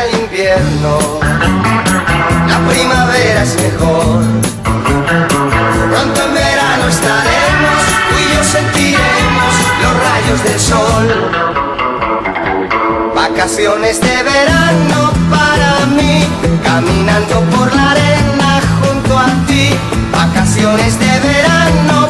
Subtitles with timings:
[0.00, 0.98] el invierno,
[2.48, 4.22] la primavera es mejor.
[5.90, 9.52] Pronto en verano estaremos, tú y yo sentiremos
[9.82, 11.06] los rayos del sol.
[13.14, 16.26] Vacaciones de verano para mí,
[16.64, 19.74] caminando por la arena junto a ti.
[20.10, 22.01] Vacaciones de verano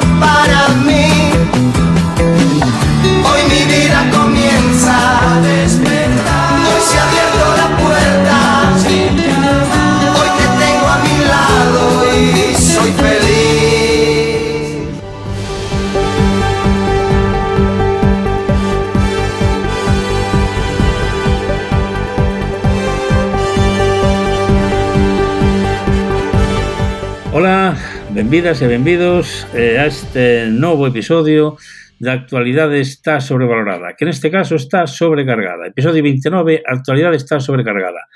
[28.33, 31.61] Benvidas e benvidos eh, a este novo episodio
[32.01, 35.69] da actualidade está sobrevalorada, que neste caso está sobrecargada.
[35.69, 38.09] Episodio 29, actualidade está sobrecargada.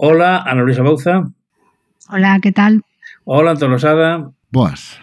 [0.00, 1.28] Hola, Ana Luisa Bauza.
[2.08, 2.80] Hola, que tal?
[3.28, 4.32] Hola, Antón Losada.
[4.48, 4.96] Boas.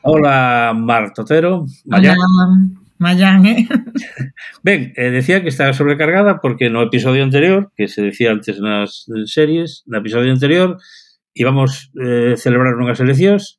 [0.00, 1.66] Hola, Marta Otero.
[1.92, 2.16] Hola,
[2.96, 3.68] Mayán, eh?
[4.64, 9.04] Ben, eh, decía que está sobrecargada porque no episodio anterior, que se decía antes nas
[9.28, 10.80] series, no episodio anterior,
[11.36, 13.57] íbamos eh, celebrar unhas eleccións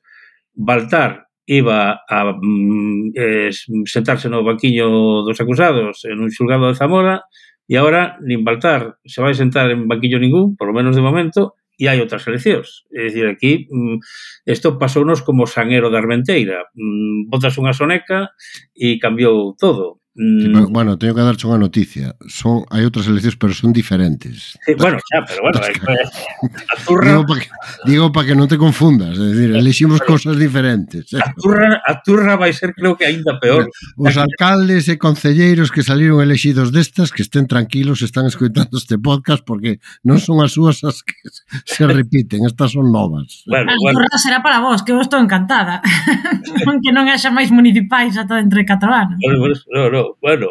[0.60, 3.50] Baltar iba a mm, eh,
[3.88, 7.24] sentarse no banquiño dos acusados en un xulgado de Zamora
[7.64, 11.56] e agora nin Baltar se vai sentar en banquiño ningún, por lo menos de momento,
[11.80, 12.84] e hai outras eleccións.
[12.92, 14.04] É dicir, aquí mm,
[14.44, 16.68] isto pasounos como Sanero de Armenteira.
[16.76, 18.36] Mm, botas unha soneca
[18.76, 19.99] e cambiou todo.
[20.16, 20.74] Mm.
[20.74, 22.18] Bueno, teño que darche unha noticia.
[22.26, 24.58] Son hai outras eleccións, pero son diferentes.
[24.66, 27.14] Sí, bueno, xa, pero bueno, a turra...
[27.14, 27.48] digo para que,
[27.86, 31.14] digo pa que non te confundas, é dicir, eleximos cousas diferentes.
[31.14, 33.70] A turra, a turra vai ser creo que aínda peor.
[34.02, 39.46] Os alcaldes e concelleiros que saliron elexidos destas, que estén tranquilos, están escoitando este podcast
[39.46, 41.16] porque non son as súas as que
[41.70, 43.46] se repiten, estas son novas.
[43.46, 44.02] Bueno, a bueno.
[44.18, 45.86] será para vos, que eu estou encantada.
[46.84, 49.18] que non haxa máis municipais ata entre 4 anos.
[49.22, 50.48] Bueno, bueno, no, no pero, bueno,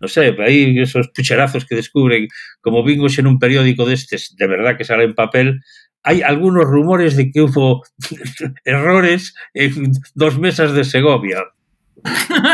[0.00, 2.28] non sei, aí esos pucherazos que descubren,
[2.64, 5.60] como vingos hoxe nun periódico destes, de verdad que sale en papel,
[6.06, 7.82] hai algunos rumores de que hubo
[8.64, 11.44] errores en dos mesas de Segovia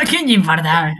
[0.08, 0.92] que lle importaba?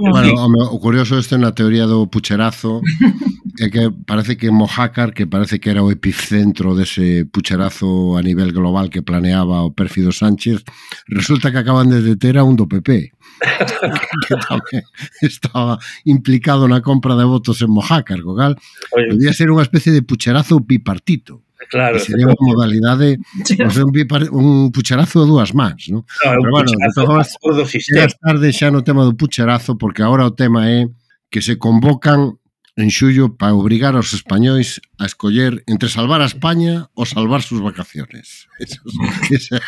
[0.00, 2.80] bueno, o, o curioso este na teoría do pucherazo
[3.60, 8.52] é que parece que Mojácar, que parece que era o epicentro dese pucherazo a nivel
[8.52, 10.64] global que planeaba o pérfido Sánchez,
[11.08, 13.12] resulta que acaban de deter a un do PP.
[14.28, 14.84] que tamén
[15.20, 15.76] estaba
[16.08, 18.56] implicado na compra de votos en Mojácar, co cal,
[18.90, 21.45] podía ser unha especie de pucherazo bipartito.
[21.70, 21.96] Claro.
[21.96, 23.92] E sería unha modalidade facer un,
[24.32, 26.06] un pucharazo de dúas máis, non?
[26.22, 30.34] Claro, Pero bueno, de todas as tarde xa no tema do pucharazo porque agora o
[30.34, 30.86] tema é
[31.30, 32.38] que se convocan
[32.76, 37.64] en xullo para obrigar aos españois a escoller entre salvar a España ou salvar sus
[37.64, 38.44] vacaciones.
[38.60, 38.84] Eso,
[39.32, 39.58] esa,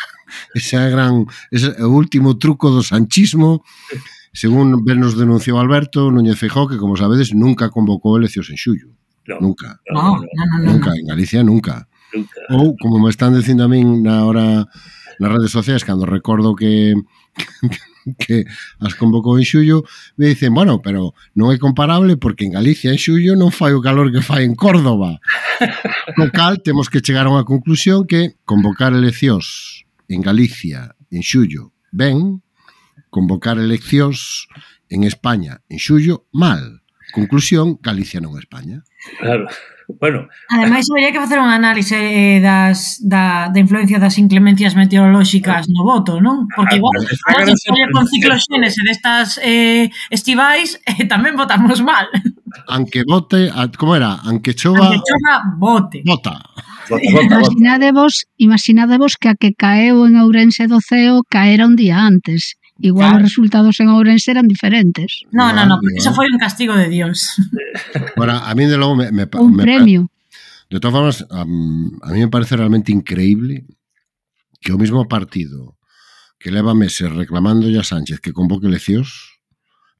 [0.53, 3.65] esa gran, ese é o último truco do sanchismo
[4.29, 8.93] Según ben nos denunciou Alberto Núñez Feijó, que como sabedes nunca convocou eleccións en xullo.
[9.25, 9.81] No, nunca.
[9.89, 11.88] No, no, no, ah, nunca, en Galicia nunca.
[12.13, 12.41] Nunca.
[12.49, 14.65] Ou, como me están dicindo a min na hora
[15.19, 16.95] nas redes sociais, cando recordo que
[18.17, 18.45] que
[18.79, 19.83] as convocou en xullo,
[20.17, 23.83] me dicen, bueno, pero non é comparable porque en Galicia en xullo non fai o
[23.83, 25.19] calor que fai en Córdoba.
[26.17, 31.75] No cal, temos que chegar a unha conclusión que convocar eleccións en Galicia en xullo
[31.91, 32.41] ben,
[33.09, 34.47] convocar eleccións
[34.89, 36.81] en España en xullo mal.
[37.11, 38.85] Conclusión, Galicia non é España.
[39.19, 39.49] Claro.
[39.97, 45.65] Bueno, Ademais, habría que facer un análise eh, das, da, da influencia das inclemencias meteorolóxicas
[45.65, 46.45] no voto, non?
[46.53, 52.05] Porque igual, ah, se colle con cicloxénese destas eh, estivais, eh, tamén votamos mal.
[52.69, 54.21] Anque vote, a, como era?
[54.21, 54.93] Anque chova...
[54.93, 56.05] Anque chova, vote.
[56.05, 56.37] Vota.
[56.89, 63.09] Imaginadevos, imaginadevos que a que caeu en Ourense do Ceo caera un día antes Igual
[63.09, 63.17] claro.
[63.17, 65.27] os resultados en Ourense eran diferentes.
[65.31, 67.35] No, no, no, porque eso foi un castigo de Dios.
[68.15, 70.11] Bueno, a mí de logo me, me un me premio.
[70.69, 73.65] De todas formas, a, a mí me parece realmente increíble
[74.61, 75.79] que o mismo partido
[76.39, 79.39] que leva meses reclamando a Sánchez que convoque eleccións,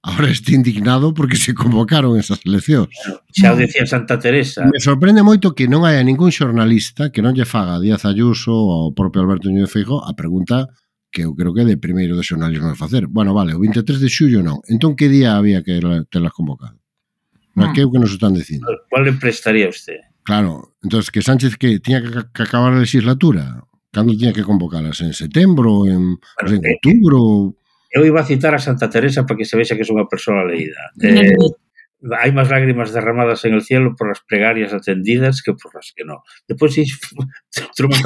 [0.01, 2.95] ahora esté indignado porque se convocaron esas eleccións.
[3.35, 4.63] Xa o decía Santa Teresa.
[4.71, 8.55] Me sorprende moito que non haya ningún xornalista que non lle faga a Díaz Ayuso
[8.55, 10.71] ou ao propio Alberto Núñez Feijóo a pregunta
[11.11, 13.07] que eu creo que de primeiro de xornalismo de facer.
[13.09, 14.61] Bueno, vale, o 23 de xullo non.
[14.69, 16.77] Entón, que día había que telas convocado?
[17.57, 18.69] Non que o que nos están dicindo.
[18.87, 19.99] Cual le prestaría usted?
[20.23, 25.01] Claro, entonces que Sánchez que tiña que, que acabar a legislatura, cando tiña que convocalas
[25.01, 27.57] en setembro, en, bueno, en eh, outubro.
[27.89, 30.45] Eu iba a citar a Santa Teresa para que se vexa que é unha persoa
[30.45, 30.93] leída.
[31.01, 31.33] Eh,
[32.21, 36.05] hai máis lágrimas derramadas en el cielo por as plegarias atendidas que por as que
[36.05, 36.21] non.
[36.45, 36.85] Depois si
[37.77, 37.97] troma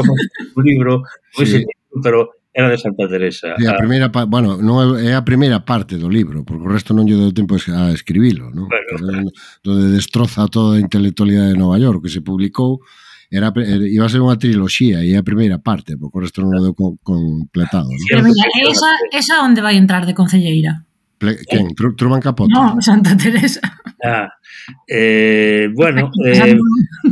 [0.56, 1.04] un libro,
[1.36, 1.68] pois sí.
[2.00, 3.56] pero Era de Santa Teresa.
[3.58, 3.78] E a ah.
[3.82, 7.18] primeira, bueno, non é, é a primeira parte do libro, porque o resto non lle
[7.18, 8.70] deu tempo a escribilo, non?
[8.70, 9.34] Bueno,
[9.66, 12.86] donde destroza toda a intelectualidade de Nova York, que se publicou,
[13.34, 16.46] era, era iba a ser unha triloxía e é a primeira parte, porque o resto
[16.46, 17.90] non o deu con, completado.
[17.90, 18.06] Non?
[18.06, 20.86] Pero mira, esa, esa onde vai entrar de concelleira?
[21.18, 21.74] Ple, quen?
[21.74, 22.54] Tru, Truman Capote?
[22.54, 23.66] No, Santa Teresa.
[24.06, 24.30] Ah,
[24.86, 26.54] eh, bueno, eh,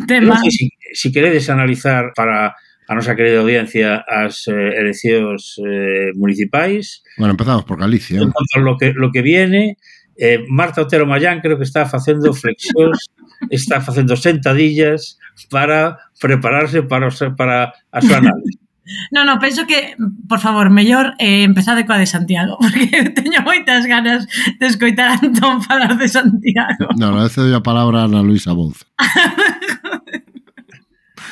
[0.05, 0.37] tema.
[0.37, 2.53] No sé si, si queredes analizar para
[2.91, 6.99] a nosa querida audiencia as eh, eleccións eh, municipais.
[7.15, 8.19] Bueno, empezamos por Galicia.
[8.19, 8.59] Entonces, eh.
[8.59, 9.77] lo que, lo que viene,
[10.19, 13.07] eh, Marta Otero Mayán creo que está facendo flexións,
[13.49, 15.17] está facendo sentadillas
[15.49, 17.07] para prepararse para,
[17.39, 18.59] para a súa análise.
[19.11, 19.95] No, no, penso que,
[20.27, 24.27] por favor, mellor eh, empezade coa de Santiago, porque teño moitas ganas
[24.59, 26.89] de escoitar a Antón falar de Santiago.
[26.97, 28.83] No, no, cedo a palabra a Ana Luisa Bonza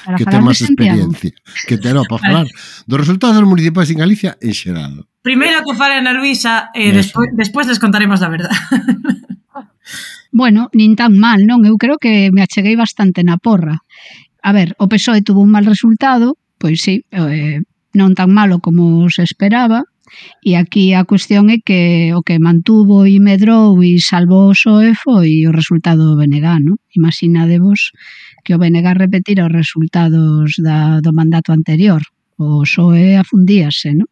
[0.06, 1.34] para que ten máis experiencia.
[1.68, 2.48] Que ten, no, para falar
[2.86, 4.94] dos resultados dos municipais en Galicia en xeral.
[5.22, 8.56] Primeiro que fale Ana Luisa e eh, despois, despois les contaremos da verdade.
[10.32, 11.66] bueno, nin tan mal, non?
[11.68, 13.82] Eu creo que me acheguei bastante na porra.
[14.40, 17.62] A ver, o PSOE tuvo un mal resultado, pois sí, eh,
[17.94, 19.84] non tan malo como se esperaba,
[20.42, 24.98] E aquí a cuestión é que o que mantuvo e medrou e salvou o SOE
[24.98, 26.82] foi o resultado do Benegá, non?
[26.98, 27.82] Imaginadevos vos
[28.50, 32.02] que o BNG repetira os resultados da, do mandato anterior.
[32.42, 34.10] O PSOE afundíase, non?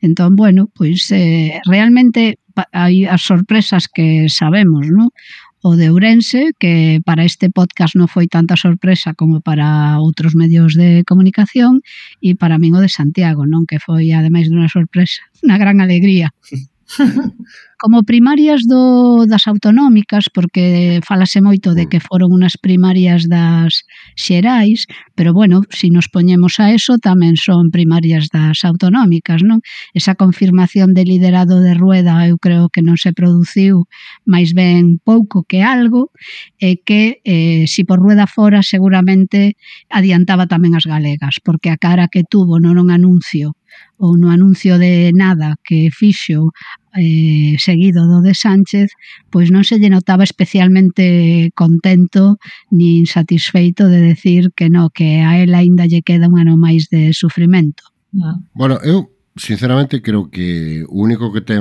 [0.00, 2.40] Entón, bueno, pois eh, realmente
[2.72, 5.12] hai as sorpresas que sabemos, non?
[5.60, 10.72] O de Ourense, que para este podcast non foi tanta sorpresa como para outros medios
[10.72, 11.84] de comunicación,
[12.24, 13.68] e para min o de Santiago, non?
[13.68, 16.32] Que foi, ademais, dunha sorpresa, unha gran alegría.
[16.40, 16.64] Sí.
[17.78, 21.88] Como primarias do, das autonómicas, porque falase moito de mm.
[21.92, 23.84] que foron unas primarias das
[24.16, 29.60] xerais, pero bueno, se si nos poñemos a eso, tamén son primarias das autonómicas, non?
[29.92, 33.84] Esa confirmación de liderado de Rueda eu creo que non se produciu
[34.24, 36.14] máis ben pouco que algo,
[36.56, 39.58] e que eh, si por Rueda fora seguramente
[39.92, 43.58] adiantaba tamén as galegas, porque a cara que tuvo non un anuncio
[43.98, 46.52] ou no anuncio de nada que fixo
[46.96, 48.92] eh, seguido do de Sánchez,
[49.30, 52.40] pois non se lle notaba especialmente contento
[52.72, 56.88] nin satisfeito de decir que no, que a ela aínda lle queda un ano máis
[56.88, 57.84] de sufrimento.
[58.12, 58.44] Non?
[58.56, 61.60] Bueno, eu sinceramente creo que o único que ten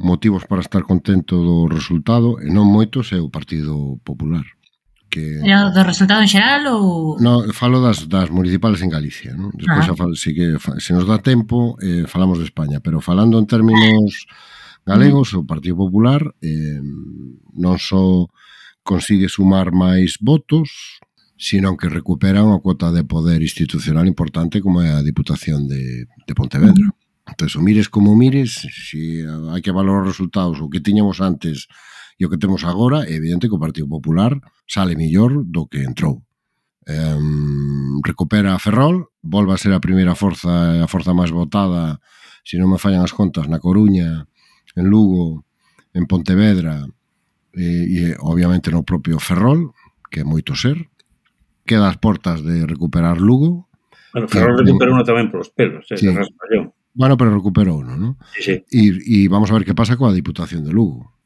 [0.00, 4.44] motivos para estar contento do resultado e non moitos é o Partido Popular
[5.10, 5.42] que...
[5.42, 7.18] Era do resultado en xeral ou...
[7.18, 9.50] No, falo das, das municipais en Galicia, non?
[9.52, 9.98] Despois ah.
[9.98, 14.30] falo, si que, se nos dá tempo, eh, falamos de España, pero falando en términos
[14.86, 16.80] galegos, o Partido Popular eh,
[17.58, 18.30] non só
[18.86, 21.02] consigue sumar máis votos,
[21.36, 26.34] sino que recupera unha cuota de poder institucional importante como é a Diputación de, de
[26.36, 26.86] Pontevedra.
[27.30, 31.20] Entón, o mires como mires, se si hai que valorar os resultados, o que tiñamos
[31.20, 31.70] antes
[32.20, 34.36] E o que temos agora é evidente que o Partido Popular
[34.68, 36.20] sale millor do que entrou.
[36.84, 41.96] Um, recupera a Ferrol, volve a ser a primeira forza, a forza máis votada,
[42.44, 44.28] se non me fallan as contas, na Coruña,
[44.76, 45.48] en Lugo,
[45.96, 46.84] en Pontevedra
[47.56, 49.72] e, e obviamente no propio Ferrol,
[50.12, 50.76] que é moito ser.
[51.64, 53.72] Queda as portas de recuperar Lugo.
[54.12, 56.12] Bueno, Ferrol que, recuperou uno tamén polos pelos, eh, sí.
[56.92, 58.20] Bueno, pero recuperou uno, ¿no?
[58.36, 58.54] Sí, sí.
[58.68, 61.16] E, e vamos a ver que pasa coa Diputación de Lugo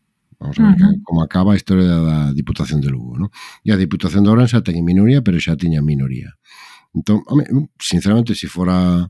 [0.45, 1.03] Vamos a ver uh -huh.
[1.03, 3.33] como acaba a historia da Diputación de Lugo, ¿no?
[3.65, 6.37] E a Diputación de Ourense ten ten minoría, pero xa tiña minoría.
[6.93, 9.09] Entón, home, sinceramente, se fora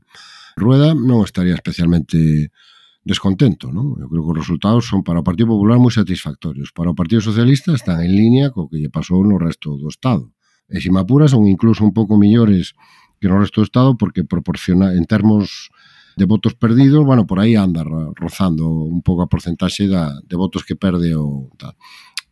[0.55, 2.55] Rueda, non estaría especialmente
[3.03, 3.99] descontento, ¿no?
[3.99, 6.71] Eu creo que os resultados son para o Partido Popular moi satisfactorios.
[6.71, 10.31] Para o Partido Socialista están en línea co que lle pasou no resto do Estado.
[10.71, 12.73] E se me apuras, son incluso un pouco millores
[13.19, 15.69] que no resto do Estado porque proporciona en termos
[16.15, 20.63] de votos perdidos, bueno, por aí anda rozando un pouco a porcentaxe da, de votos
[20.63, 21.75] que perde o tal.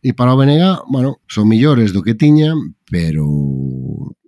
[0.04, 2.52] E para o BNG, bueno, son millores do que tiña,
[2.88, 3.24] pero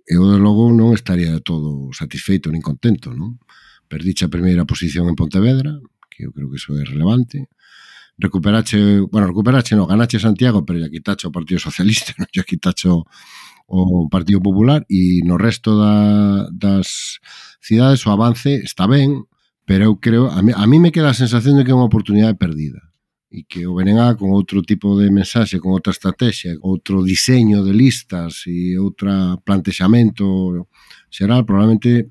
[0.07, 3.37] eu, de logo, non estaría todo satisfeito nin contento, non?
[3.85, 5.77] Perdiche a primeira posición en Pontevedra,
[6.09, 7.45] que eu creo que iso é relevante,
[8.17, 12.89] recuperache, bueno, recuperache no, ganache Santiago, pero ya quitache o Partido Socialista, non ya quitache
[12.89, 13.05] o,
[13.69, 17.19] o Partido Popular e no resto da, das
[17.61, 19.29] cidades o avance está ben,
[19.67, 21.91] Pero eu creo, a mí, a mí me queda a sensación de que é unha
[21.91, 22.87] oportunidade perdida
[23.27, 27.75] e que o BNA con outro tipo de mensaxe, con outra estrategia, outro diseño de
[27.75, 30.71] listas e outra plantexamento
[31.11, 32.07] xeral, probablemente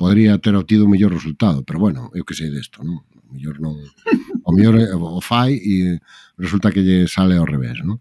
[0.00, 3.04] podría ter obtido un mellor resultado, pero bueno, eu que sei desto, non?
[3.04, 3.76] O mellor non,
[4.40, 6.00] o mellor o fai e
[6.40, 8.00] resulta que lle sale ao revés, non?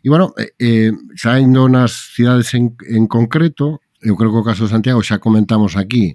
[0.00, 4.70] E bueno, eh, eh saindo nas cidades en, en concreto, eu creo que o caso
[4.70, 6.14] de Santiago xa comentamos aquí,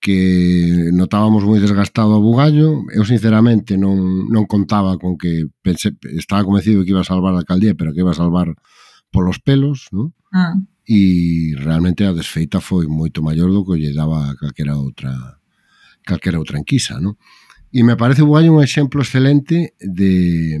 [0.00, 2.86] que notábamos moi desgastado a Bugallo.
[2.94, 5.50] Eu, sinceramente, non, non contaba con que...
[5.58, 8.54] Pensé, estaba convencido que iba a salvar a alcaldía, pero que iba a salvar
[9.10, 10.14] polos pelos, non?
[10.30, 10.54] Ah.
[10.88, 15.12] E realmente a desfeita foi moito maior do que lle daba a calquera outra
[16.06, 17.18] calquera outra enquisa, non?
[17.68, 20.56] E me parece Bugallo un exemplo excelente de,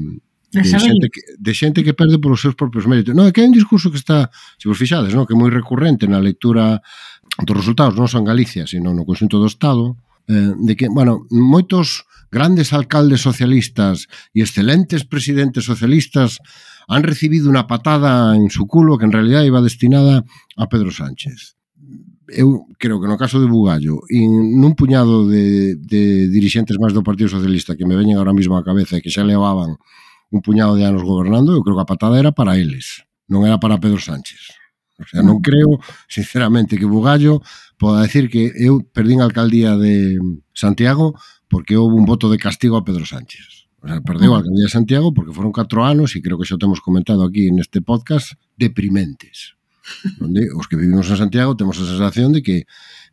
[0.52, 3.16] de xente, que, de xente que perde polos seus propios méritos.
[3.16, 4.28] Non, é que hai un discurso que está,
[4.60, 6.84] se vos fixades, non, que é moi recurrente na lectura
[7.38, 9.94] dos resultados, non só en Galicia, sino no conxunto do Estado,
[10.26, 16.42] eh, de que, bueno, moitos grandes alcaldes socialistas e excelentes presidentes socialistas
[16.90, 20.26] han recibido unha patada en su culo que en realidad iba destinada
[20.56, 21.58] a Pedro Sánchez
[22.28, 27.00] eu creo que no caso de Bugallo e nun puñado de, de dirixentes máis do
[27.00, 29.80] Partido Socialista que me veñen ahora mesmo á cabeza e que xa levaban
[30.28, 33.56] un puñado de anos gobernando, eu creo que a patada era para eles, non era
[33.56, 34.57] para Pedro Sánchez.
[34.98, 35.78] O sea, non creo,
[36.10, 37.38] sinceramente, que Bugallo
[37.78, 40.18] poda decir que eu perdín a alcaldía de
[40.50, 41.14] Santiago
[41.46, 43.70] porque houve un voto de castigo a Pedro Sánchez.
[43.78, 46.58] O sea, perdeu a alcaldía de Santiago porque foron 4 anos e creo que xa
[46.58, 49.54] temos comentado aquí neste podcast deprimentes.
[50.24, 52.66] Onde os que vivimos en Santiago temos a sensación de que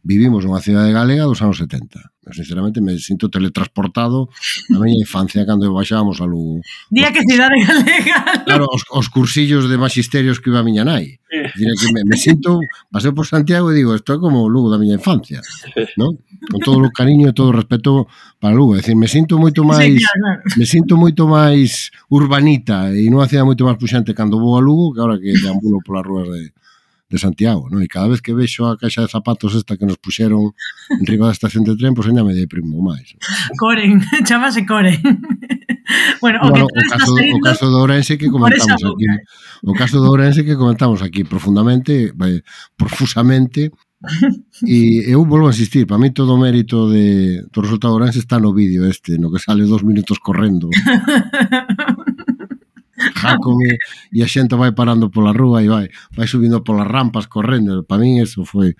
[0.05, 1.97] vivimos nunha cidade galega dos anos 70.
[2.25, 4.29] Eu, sinceramente, me sinto teletransportado
[4.69, 6.61] na miña infancia cando baixábamos a Lugo.
[6.93, 8.45] Día que cidade galega.
[8.45, 11.17] Claro, os, os cursillos de magisterios que iba a miña nai.
[11.57, 12.61] Dira que me, me sinto,
[12.93, 15.41] paseo por Santiago e digo, isto é como o Lugo da miña infancia,
[15.97, 16.17] ¿no?
[16.49, 18.05] Con todo o cariño e todo o respeto
[18.37, 20.41] para Lugo, é dicir, me sinto moito máis sí, claro.
[20.53, 24.93] me sinto moito máis urbanita e non hacía moito máis puxante cando vou a Lugo
[24.93, 26.53] que agora que deambulo polas ruas de,
[27.09, 27.81] de Santiago, non?
[27.81, 30.57] E cada vez que vexo a caixa de zapatos esta que nos puxeron
[30.89, 33.13] en riba da estación de tren, pois aínda me deprimo máis.
[33.57, 34.99] Coren, chamase Coren.
[36.19, 37.37] Bueno, o, bueno, que o, caso, saindo...
[37.37, 39.05] o caso do Ourense que comentamos aquí,
[39.61, 42.09] o caso do Ourense que comentamos aquí profundamente,
[42.73, 43.69] profusamente,
[44.67, 48.39] E eu volvo a insistir, para mí todo o mérito de, do resultado orange está
[48.39, 50.69] no vídeo este, no que sale dos minutos correndo.
[52.95, 53.77] Jácome
[54.11, 57.83] e a xente vai parando pola rúa e vai vai subindo polas rampas correndo.
[57.83, 58.75] Para min eso foi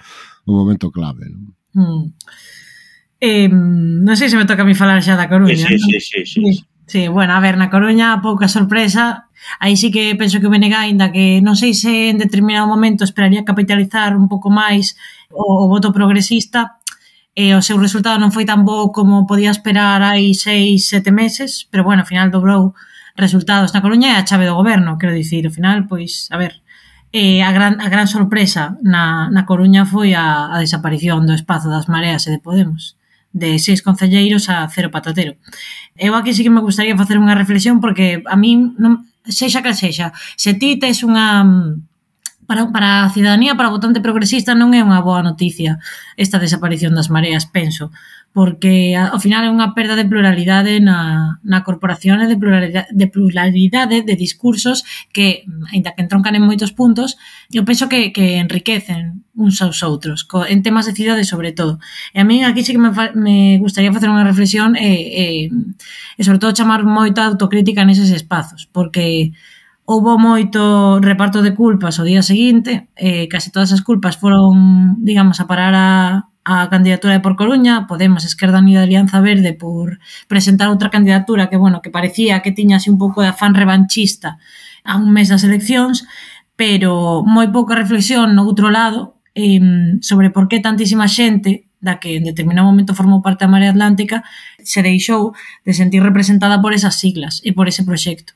[0.48, 1.28] un momento clave.
[1.28, 1.52] Non?
[1.76, 2.04] Mm.
[3.20, 5.56] Eh, non sei se me toca a mi falar xa da Coruña.
[5.56, 6.66] Sí, sí, sí, sí, sí.
[6.86, 9.28] Sí, bueno, a ver, na Coruña pouca sorpresa.
[9.60, 13.04] Aí sí que penso que o BNG, aínda que non sei se en determinado momento
[13.04, 14.94] esperaría capitalizar un pouco máis
[15.34, 16.78] o, o voto progresista,
[17.36, 21.68] e o seu resultado non foi tan bo como podía esperar hai seis, sete meses,
[21.68, 22.72] pero bueno, ao final dobrou
[23.16, 26.62] resultados na Coruña é a chave do goberno, quero dicir, ao final, pois, a ver,
[27.16, 31.72] eh, a, gran, a gran sorpresa na, na Coruña foi a, a desaparición do espazo
[31.72, 33.00] das mareas e de Podemos
[33.36, 35.36] de seis concelleiros a cero patatero.
[36.00, 39.76] Eu aquí sí que me gustaría facer unha reflexión porque a min non, sexa que
[39.76, 41.44] sexa, se ti tes unha
[42.48, 45.82] para, para a cidadanía, para o votante progresista non é unha boa noticia
[46.16, 47.92] esta desaparición das mareas, penso
[48.36, 53.08] porque ao final é unha perda de pluralidade na, na corporación e de pluralidade, de
[53.08, 54.84] pluralidade de discursos
[55.16, 57.16] que, ainda que entroncan en moitos puntos,
[57.48, 61.80] eu penso que, que enriquecen uns aos outros, co, en temas de cidade sobre todo.
[62.12, 65.26] E a mí aquí sí que me, me gustaría facer unha reflexión e, e,
[66.20, 69.32] e sobre todo chamar moita autocrítica neses espazos, porque
[69.86, 75.38] Houbo moito reparto de culpas o día seguinte, eh, case todas as culpas foron, digamos,
[75.38, 80.74] a parar a, a candidatura de Por Coruña, Podemos, Esquerda Unida Alianza Verde por presentar
[80.74, 84.42] outra candidatura que, bueno, que parecía que tiña así un pouco de afán revanchista
[84.82, 86.10] a un mes das eleccións,
[86.58, 89.62] pero moi pouca reflexión no outro lado eh,
[90.02, 94.26] sobre por que tantísima xente da que en determinado momento formou parte da Marea Atlántica
[94.66, 98.34] se deixou de sentir representada por esas siglas e por ese proxecto.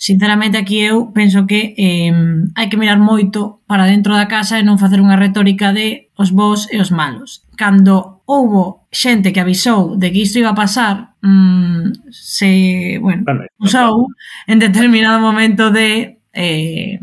[0.00, 2.08] Sinceramente, aquí eu penso que eh,
[2.56, 6.32] hai que mirar moito para dentro da casa e non facer unha retórica de os
[6.32, 7.44] bons e os malos.
[7.52, 13.28] Cando houbo xente que avisou de que isto iba a pasar, mmm, se, bueno,
[13.60, 14.08] usou
[14.48, 16.16] en determinado momento de...
[16.32, 16.96] Eh,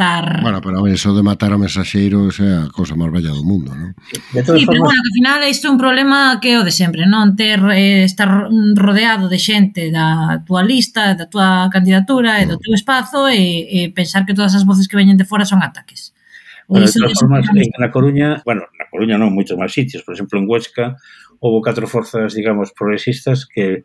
[0.00, 0.40] estar...
[0.42, 3.92] Bueno, pero eso de matar ao mensaxeiro é a cousa máis bella do mundo, non?
[4.08, 4.64] Sí, formas...
[4.64, 7.36] pero bueno, que ao final isto é un problema que é o de sempre, non?
[7.36, 8.48] Ter, eh, estar
[8.80, 12.62] rodeado de xente da tua lista, da tua candidatura e do mm.
[12.64, 16.16] teu espazo e, e pensar que todas as voces que veñen de fora son ataques.
[16.64, 20.16] Bueno, de todas formas, en Na Coruña, bueno, na Coruña non, moitos máis sitios, por
[20.16, 20.96] exemplo, en Huesca,
[21.44, 23.84] houve catro forzas, digamos, progresistas que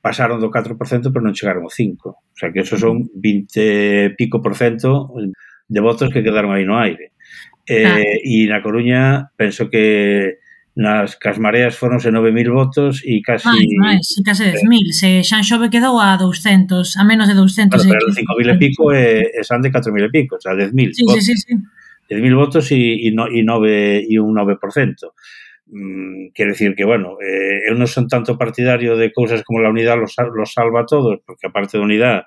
[0.00, 2.00] pasaron do 4%, pero non chegaron ao 5%.
[2.08, 5.12] O sea, que eso son 20 pico por cento
[5.70, 7.14] de votos que quedaron aí no aire.
[7.70, 8.02] Eh, ah.
[8.02, 10.42] E na Coruña, penso que
[10.74, 13.46] nas casmareas foronse 9.000 votos e casi...
[13.46, 14.90] Mais, mais, case 10.000.
[14.90, 17.78] Se Xan Xove quedou a 200, a menos de 200.
[17.78, 20.94] Claro, pero 5.000 e pico e, e San de 4.000 e pico, o sea, 10.000.
[20.94, 21.54] Sí, sí, sí, sí.
[22.10, 24.58] 10.000 votos e, e, no, e, 9, e un 9%.
[25.70, 29.70] Mm, quero decir que, bueno, eh, eu non son tanto partidario de cousas como la
[29.70, 32.26] unidad los, los salva a todos, porque aparte da unidad,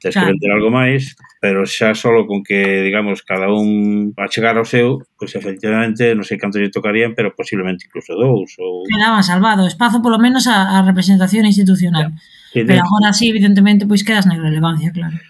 [0.00, 0.26] Tens claro.
[0.26, 1.12] que vender algo máis,
[1.44, 6.24] pero xa solo con que, digamos, cada un a chegar ao seu, pois efectivamente non
[6.24, 8.88] sei canto lle tocarían, pero posiblemente incluso dous ou...
[8.88, 12.16] Quedaba salvado, espazo polo menos a, a representación institucional.
[12.48, 15.20] Sí, Pero agora sí, evidentemente, pois quedas na irrelevancia, claro.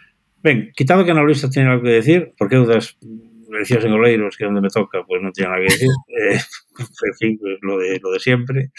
[0.41, 2.95] Ben, quitado que Ana Luisa teña algo que decir, porque eu das
[3.59, 5.91] decías en Oleiros, que é onde me toca, pois pues non teña nada que decir.
[6.21, 6.39] Eh,
[6.81, 8.73] en fin, pues, lo, de, lo de sempre.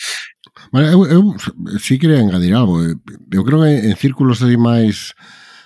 [0.72, 1.22] Bueno, eu, eu
[1.78, 2.82] sí quería engadir algo.
[2.82, 2.96] Eh,
[3.30, 5.14] eu creo que en círculos así máis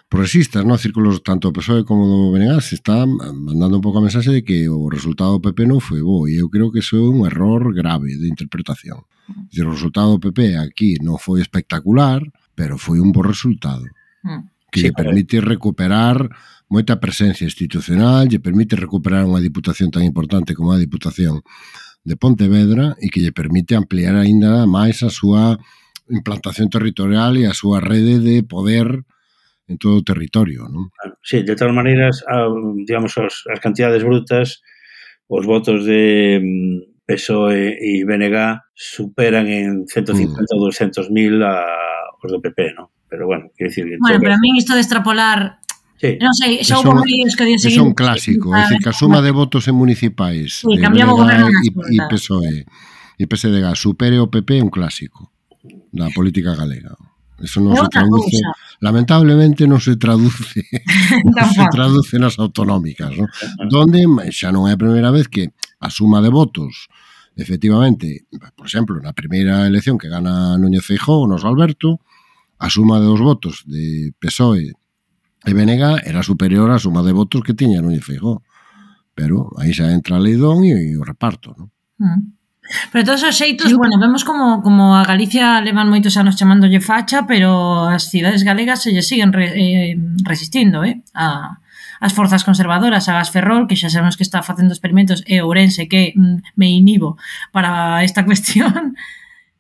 [0.10, 0.78] progresistas, ¿no?
[0.78, 4.70] círculos tanto do PSOE como do Benegas, está mandando un pouco a mensaxe de que
[4.70, 7.74] o resultado do PP non foi bo, e eu creo que iso é un error
[7.74, 9.02] grave de interpretación.
[9.28, 9.50] Mm.
[9.50, 12.22] Dice, o resultado do PP aquí non foi espectacular,
[12.54, 13.86] pero foi un bo resultado.
[14.22, 14.70] Mm.
[14.70, 16.30] Que sí, lle permite recuperar
[16.70, 21.42] moita presencia institucional, lle permite recuperar unha diputación tan importante como a Diputación
[22.06, 25.58] de Pontevedra e que lle permite ampliar aínda máis a súa
[26.10, 29.02] implantación territorial e a súa rede de poder
[29.68, 30.70] en todo o territorio.
[30.70, 30.94] Non?
[30.94, 32.50] Claro, sí, de tal maneiras, a,
[32.86, 34.62] digamos, as, as cantidades brutas,
[35.28, 40.54] os votos de mm, PSOE e BNG superan en 150 mm.
[40.54, 42.90] ou 200 mil os do PP, non?
[43.06, 43.86] Pero bueno, quero dicir...
[44.02, 45.62] Bueno, pero a mí isto de extrapolar
[45.96, 46.20] Sí.
[46.20, 47.80] Non sei, xa houve medios que día seguinte.
[47.80, 51.48] É un clásico, é dicir, que a suma de votos en municipais sí, cambiamos goberno
[51.48, 52.68] e, e PSOE
[53.16, 55.32] e PSDG supere o PP é un clásico
[55.96, 57.00] da política galega.
[57.36, 58.80] Eso non se traduce, cosa.
[58.80, 60.64] lamentablemente non se traduce
[61.36, 63.28] non se traduce nas autonómicas, non?
[63.68, 65.52] Donde xa non é a primeira vez que
[65.84, 66.88] a suma de votos
[67.36, 68.24] efectivamente,
[68.56, 72.00] por exemplo, na primeira elección que gana Núñez Feijó nos Alberto,
[72.60, 74.72] a suma dos votos de PSOE
[75.46, 78.42] e BNG era superior á suma de votos que tiña Núñez Feijó.
[79.16, 81.68] Pero aí xa entra a Leidón e o reparto, non?
[82.00, 82.35] Mm.
[82.92, 83.78] Pero todos os xeitos, sí.
[83.78, 88.82] bueno, vemos como, como a Galicia levan moitos anos chamándolle facha, pero as cidades galegas
[88.82, 89.94] se lle siguen re, eh,
[90.26, 91.02] resistindo, eh?
[91.14, 91.62] A,
[92.02, 96.14] as forzas conservadoras, a Gasferrol, que xa sabemos que está facendo experimentos, e Ourense, que
[96.16, 97.18] mm, me inhibo
[97.54, 98.98] para esta cuestión.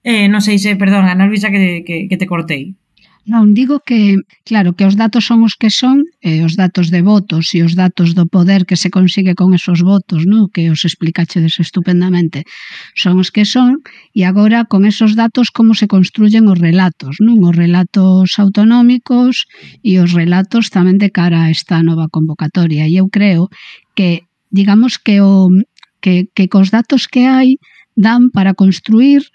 [0.05, 2.77] Eh, non sei se, perdón, Ana Luisa, que, que, que te cortei.
[3.25, 7.01] Non, digo que, claro, que os datos son os que son, eh, os datos de
[7.01, 10.45] votos e os datos do poder que se consigue con esos votos, no?
[10.53, 12.45] que os explicachedes estupendamente,
[12.93, 13.81] son os que son,
[14.13, 19.49] e agora con esos datos como se construyen os relatos, non os relatos autonómicos
[19.81, 22.85] e os relatos tamén de cara a esta nova convocatoria.
[22.85, 23.49] E eu creo
[23.97, 25.49] que, digamos que, o,
[25.97, 27.57] que, que cos datos que hai
[27.97, 29.25] dan para construir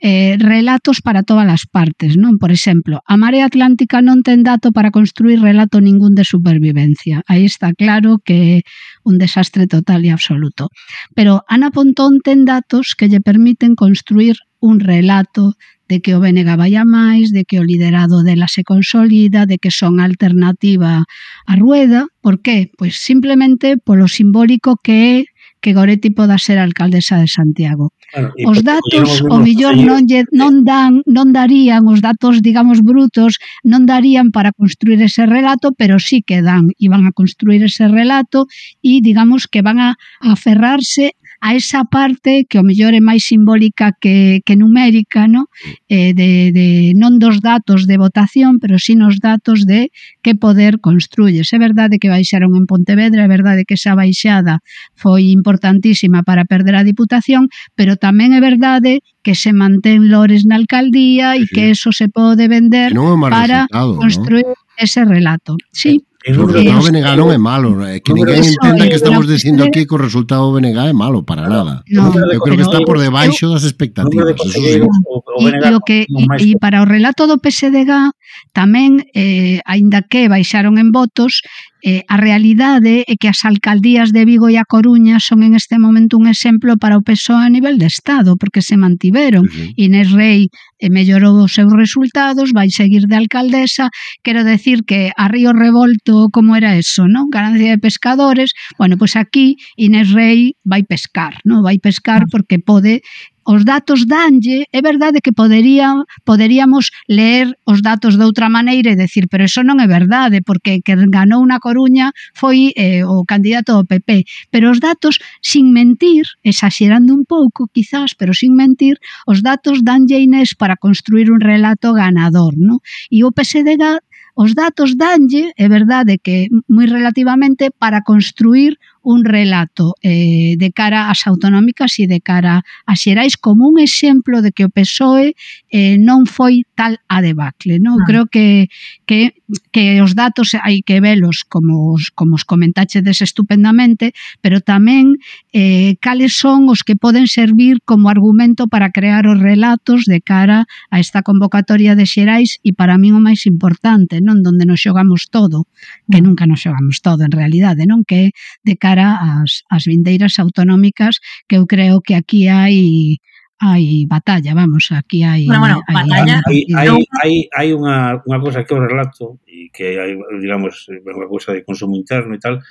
[0.00, 2.38] eh, relatos para todas as partes, non?
[2.38, 7.26] Por exemplo, a Marea Atlántica non ten dato para construir relato ningún de supervivencia.
[7.26, 8.66] Aí está claro que é
[9.02, 10.70] un desastre total e absoluto.
[11.18, 15.58] Pero Ana Pontón ten datos que lle permiten construir un relato
[15.88, 19.58] de que o BNG vai a máis, de que o liderado dela se consolida, de
[19.58, 21.08] que son alternativa
[21.46, 22.06] a rueda.
[22.20, 22.70] Por qué?
[22.76, 25.16] Pois simplemente polo simbólico que é
[25.60, 27.92] que Goretti poda ser alcaldesa de Santiago.
[28.12, 33.36] Claro, os datos, o mellor, non, lle, non, dan, non darían os datos, digamos, brutos,
[33.64, 37.86] non darían para construir ese relato, pero sí que dan, e van a construir ese
[37.88, 38.46] relato
[38.80, 39.90] e, digamos, que van a
[40.24, 45.46] aferrarse a esa parte que o mellor é máis simbólica que, que numérica, no?
[45.88, 50.82] eh, de, de, non dos datos de votación, pero sí nos datos de que poder
[50.82, 51.54] construyes.
[51.54, 54.60] É verdade que baixaron en Pontevedra, é verdade que esa baixada
[54.98, 57.46] foi importantísima para perder a Diputación,
[57.78, 61.54] pero tamén é verdade que se mantén lores na alcaldía e sí.
[61.54, 64.58] que eso se pode vender no para construir ¿no?
[64.74, 65.54] ese relato.
[65.70, 66.02] Sí.
[66.36, 69.94] O resultado BNG non é malo, é que ninguén entenda que estamos dicindo aquí que
[69.96, 71.80] o resultado BNG é malo, para nada.
[71.88, 72.12] No.
[72.12, 74.36] Eu creo que está por debaixo das expectativas.
[74.36, 74.76] Eso sí.
[74.76, 78.12] E, o que, e, e para o relato do PSDG
[78.52, 81.40] tamén, eh, aínda que baixaron en votos,
[81.82, 85.78] Eh, a realidade é que as alcaldías de Vigo e a Coruña son en este
[85.78, 89.46] momento un exemplo para o PSOE a nivel de Estado, porque se mantiveron.
[89.46, 89.72] Uh -huh.
[89.78, 90.50] Inés Rey
[90.82, 93.90] eh, mellorou os seus resultados, vai seguir de alcaldesa.
[94.26, 97.30] Quero decir que a Río Revolto, como era eso, non?
[97.30, 98.50] Ganancia de pescadores.
[98.74, 101.62] Bueno, pois pues aquí Inés Rey vai pescar, non?
[101.62, 102.30] Vai pescar ah.
[102.30, 103.06] porque pode
[103.48, 109.00] os datos danlle, é verdade que poderían, poderíamos ler os datos de outra maneira e
[109.00, 113.72] decir, pero eso non é verdade, porque que ganou na Coruña foi eh, o candidato
[113.72, 114.28] do PP.
[114.52, 120.20] Pero os datos, sin mentir, exagerando un pouco, quizás, pero sin mentir, os datos danlle
[120.20, 122.84] Inés para construir un relato ganador, ¿no?
[123.08, 124.04] E o PSDG
[124.38, 131.08] os datos danlle, é verdade que moi relativamente, para construir un relato eh, de cara
[131.08, 135.38] ás autonómicas e de cara ás xerais como un exemplo de que o PSOE
[135.70, 137.78] eh, non foi tal a debacle.
[137.78, 138.02] Non?
[138.02, 138.06] Ah.
[138.08, 138.68] Creo que,
[139.06, 139.38] que,
[139.70, 145.16] que os datos hai que velos como os, como os comentachedes estupendamente, pero tamén
[145.54, 150.66] eh, cales son os que poden servir como argumento para crear os relatos de cara
[150.90, 155.30] a esta convocatoria de xerais e para min o máis importante, non donde nos xogamos
[155.30, 155.70] todo,
[156.10, 156.24] que ah.
[156.24, 158.34] nunca nos xogamos todo en realidade, non que
[158.64, 163.20] de cara cara ás, ás vindeiras autonómicas que eu creo que aquí hai
[163.60, 166.36] hai batalla, vamos, aquí hai Bueno, bueno, hai, batalla.
[166.46, 166.88] Hai, hai,
[167.20, 171.66] hai, hai unha, unha cosa que eu relato e que hai, digamos, unha cousa de
[171.66, 172.62] consumo interno e tal,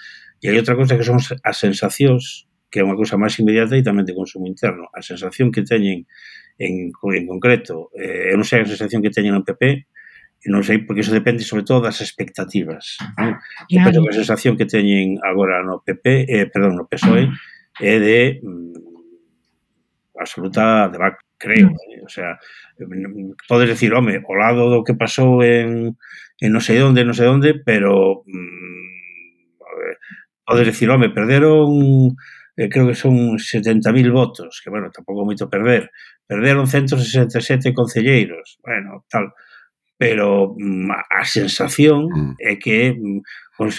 [0.41, 3.83] e hai outra cousa que son as sensacións que é unha cousa máis inmediata e
[3.83, 4.87] tamén de consumo interno.
[4.95, 6.07] A sensación que teñen
[6.55, 9.91] en, en concreto, eh, eu non sei a sensación que teñen no PP,
[10.47, 12.97] non sei, porque iso depende sobre todo das expectativas.
[13.19, 13.35] Non?
[13.67, 17.27] Eu penso que a sensación que teñen agora no PP, eh, perdón, no PSOE,
[17.77, 21.69] é de mm, absoluta debacle, creo.
[21.69, 21.75] Mm.
[21.75, 22.01] Eh?
[22.05, 22.39] O sea,
[22.79, 25.99] mm, podes decir, home, o lado do que pasou en,
[26.39, 28.87] en non sei onde, non sei onde, pero mm,
[29.77, 29.95] ver,
[30.47, 32.15] podes decir, home, perderon
[32.57, 35.93] eh, creo que son 70.000 votos, que, bueno, tampouco moito perder.
[36.25, 39.29] Perderon 167 concelleiros, bueno, tal
[39.97, 42.33] pero mm, a sensación mm.
[42.37, 43.21] é que mm,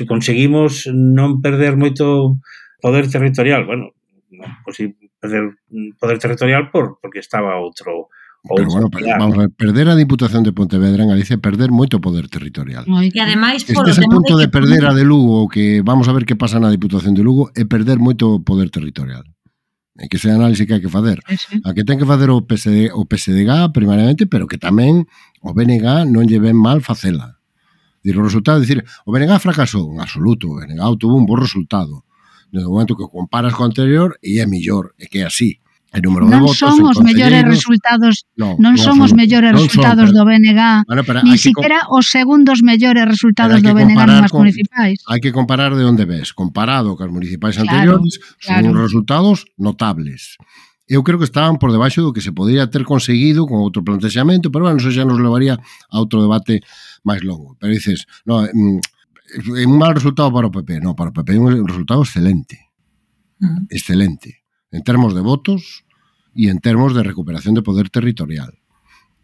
[0.04, 2.38] conseguimos non perder moito
[2.82, 3.94] poder territorial, bueno,
[4.34, 4.90] non posi
[5.22, 5.54] perder
[5.98, 10.42] poder territorial por porque estaba outro Pero bueno, pero, vamos a ver, perder a Diputación
[10.46, 12.86] de Pontevedra en Galicia é perder moito poder territorial.
[12.86, 16.22] E ademais por Estes a punto de perder a de Lugo, que vamos a ver
[16.22, 19.26] que pasa na Diputación de Lugo, é perder moito poder territorial
[20.06, 21.18] que ese análise que hai que facer.
[21.26, 21.58] Sí.
[21.66, 25.10] A que ten que facer o PSD, o PSDG primariamente, pero que tamén
[25.42, 27.42] o BNG non lle ven mal facela.
[28.06, 32.06] Dir, o resultado, dicir, o BNG fracasou, en absoluto, o BNG tuvo un bo resultado.
[32.54, 35.58] No momento que comparas co anterior, e é millor, é que é así
[35.88, 39.56] e número de non votos, son os mellores resultados no, non, non son os mellores
[39.56, 43.72] non resultados son, pero, do BNG bueno, pero, ni siquiera os segundos mellores resultados do
[43.72, 48.68] BNG nas municipais hai que comparar de onde ves comparado cas municipais claro, anteriores claro.
[48.68, 50.36] son resultados notables
[50.88, 54.48] eu creo que estaban por debaixo do que se podría ter conseguido con outro plantexamento,
[54.48, 56.64] pero bueno, eso xa nos levaría a outro debate
[57.04, 57.60] máis longo.
[57.60, 58.80] Pero dices, no, mm,
[59.52, 60.80] é un mal resultado para o PP.
[60.80, 62.56] No, para o PP é un resultado excelente.
[63.36, 63.60] Uh -huh.
[63.68, 65.84] Excelente en termos de votos
[66.36, 68.58] e en termos de recuperación de poder territorial.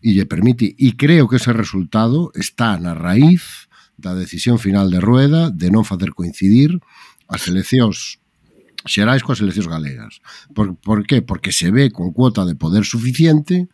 [0.05, 5.01] E lle permite, e creo que ese resultado está na raíz da decisión final de
[5.01, 6.77] Rueda de non facer coincidir
[7.31, 8.21] as eleccións
[8.85, 10.21] xerais coas eleccións galegas.
[10.53, 11.25] Por, por que?
[11.25, 13.69] Porque se ve con cuota de poder suficiente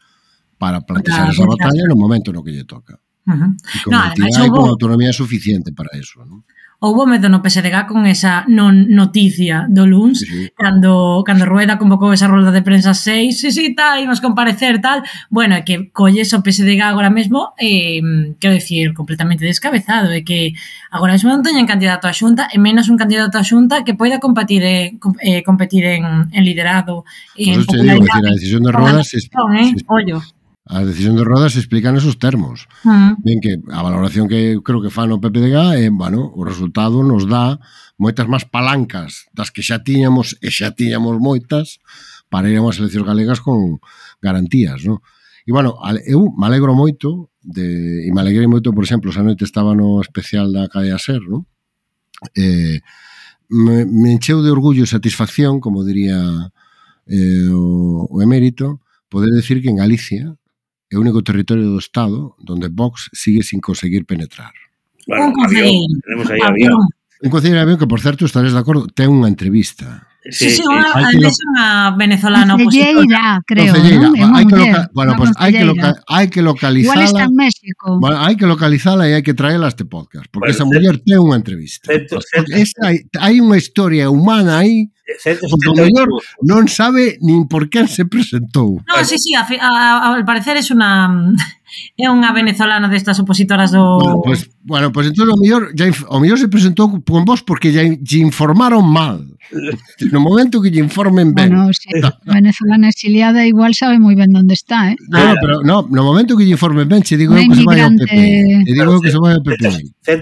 [0.61, 3.01] para plantear esa batalla no momento no que lle toca.
[3.27, 3.51] Uh -huh.
[3.57, 6.23] E con no, entidade e con autonomía suficiente para eso.
[6.23, 6.47] ¿no?
[6.81, 10.45] houbo medo no PSDG con esa non noticia do LUNS, sí, sí.
[10.57, 15.05] cando, cando Rueda convocou esa rolda de prensa 6, sí, sí, tal, imos comparecer, tal.
[15.29, 18.01] Bueno, é que colles o PSDG agora mesmo, eh,
[18.41, 20.57] quero dicir, completamente descabezado, é que
[20.89, 24.17] agora mesmo non teñen candidato a xunta, e menos un candidato a xunta que poida
[24.17, 27.05] competir, eh, competir en, en liderado.
[27.37, 28.01] Pues en popularidade.
[28.01, 29.69] Digo, decir, a decisión de Rueda se, ¿eh?
[29.77, 30.25] se, ollo.
[30.71, 32.71] A decisión de rodas se explica nesos termos.
[32.87, 32.91] Mm.
[32.91, 33.13] Uh.
[33.27, 37.03] Ben que a valoración que creo que fan o PPDG é, eh, bueno, o resultado
[37.03, 37.59] nos dá
[37.99, 41.83] moitas máis palancas das que xa tiñamos e xa tiñamos moitas
[42.31, 43.83] para ir a unhas eleccións galegas con
[44.23, 45.03] garantías, non?
[45.43, 45.75] E, bueno,
[46.07, 49.99] eu me alegro moito de, e me alegrei moito, por exemplo, xa noite estaba no
[49.99, 51.51] especial da Cadea Ser, non?
[52.39, 52.79] Eh,
[53.51, 56.23] me, me encheu de orgullo e satisfacción, como diría
[57.11, 58.79] eh, o, o emérito,
[59.11, 60.39] poder decir que en Galicia
[60.91, 64.51] é o único territorio do Estado donde Vox sigue sin conseguir penetrar.
[65.07, 65.87] Bueno, un concello.
[66.03, 66.83] Tenemos aí ah, avión.
[67.23, 70.61] Un concello de avión que, por certo, estaréis de acordo, ten unha entrevista Sí, sí,
[70.61, 74.37] sí, ademais unha venezolana Concelleira, creo, Concelleira, ¿no?
[74.37, 74.81] hai que loca...
[74.93, 75.89] bueno, pues hai que, loca...
[76.13, 77.01] hai que localizala.
[77.01, 77.87] Igual está en México.
[77.97, 81.01] Bueno, hai que localizala e hai que traela a este podcast, porque bueno, esa muller
[81.01, 81.89] ten unha entrevista.
[81.89, 82.53] Cento- certo.
[82.53, 84.93] Esa, hai unha historia humana aí
[85.25, 86.09] Porque o mellor
[86.47, 88.79] non sabe nin por quen se presentou.
[88.87, 91.11] No, sí, sí, a, a, al parecer es una.
[91.99, 93.99] é unha venezolana destas opositoras do...
[94.03, 97.71] Bueno, pues, bueno, pues entón o mellor, ya, o mellor se presentou con vos porque
[97.71, 99.23] lle informaron mal.
[100.13, 101.51] no momento que lle informen ben.
[101.51, 102.03] Bueno, si eh.
[102.05, 104.97] a venezolana exiliada igual sabe moi ben onde está, eh?
[105.09, 107.95] No, pero no, no momento que lle informen ben, che digo que se vai ao
[107.95, 108.15] PP.
[108.67, 109.65] Che digo que se vai ao PP.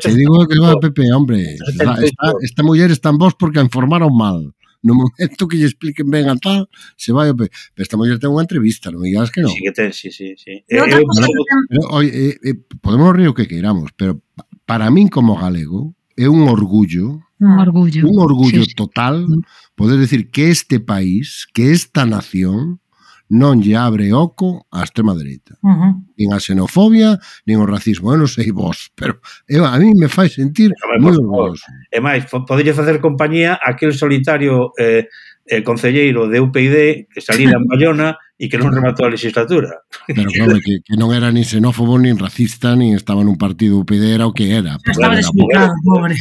[0.00, 1.40] Che digo que se vai ao PP, hombre.
[1.54, 5.66] Está, está, esta muller está en vos porque a informaron mal no momento que lle
[5.66, 7.34] expliquen ben a tal, se vai...
[7.34, 9.50] Pero esta muller ten unha entrevista, non digas que non.
[9.50, 10.38] Sí, que ten, sí, sí.
[10.38, 10.62] sí.
[10.64, 11.02] Eh, eh,
[11.66, 14.22] pero, eh, eh, podemos rir o que queiramos, pero
[14.64, 18.08] para min como galego é un orgullo Un orgullo.
[18.08, 19.40] Un orgullo sí, total sí.
[19.74, 22.80] poder decir que este país, que esta nación,
[23.28, 25.60] non lle abre oco á extrema dereita.
[25.60, 25.92] Uh -huh.
[26.16, 28.08] Nin a xenofobia, nin o racismo.
[28.10, 31.68] Eu non sei vos, pero eu, a mí me fai sentir moi orgulloso.
[31.92, 35.12] E máis, podelle facer compañía aquel solitario eh,
[35.44, 36.76] eh, concelleiro de UPyD
[37.12, 39.82] que salira en Bayona e que non rematou a legislatura.
[40.06, 44.14] Pero claro, que, que non era nin xenófobo, nin racista, nin estaba nun partido UPD,
[44.14, 44.78] era o que era.
[44.78, 46.14] Pero estaba desubicado, pobre.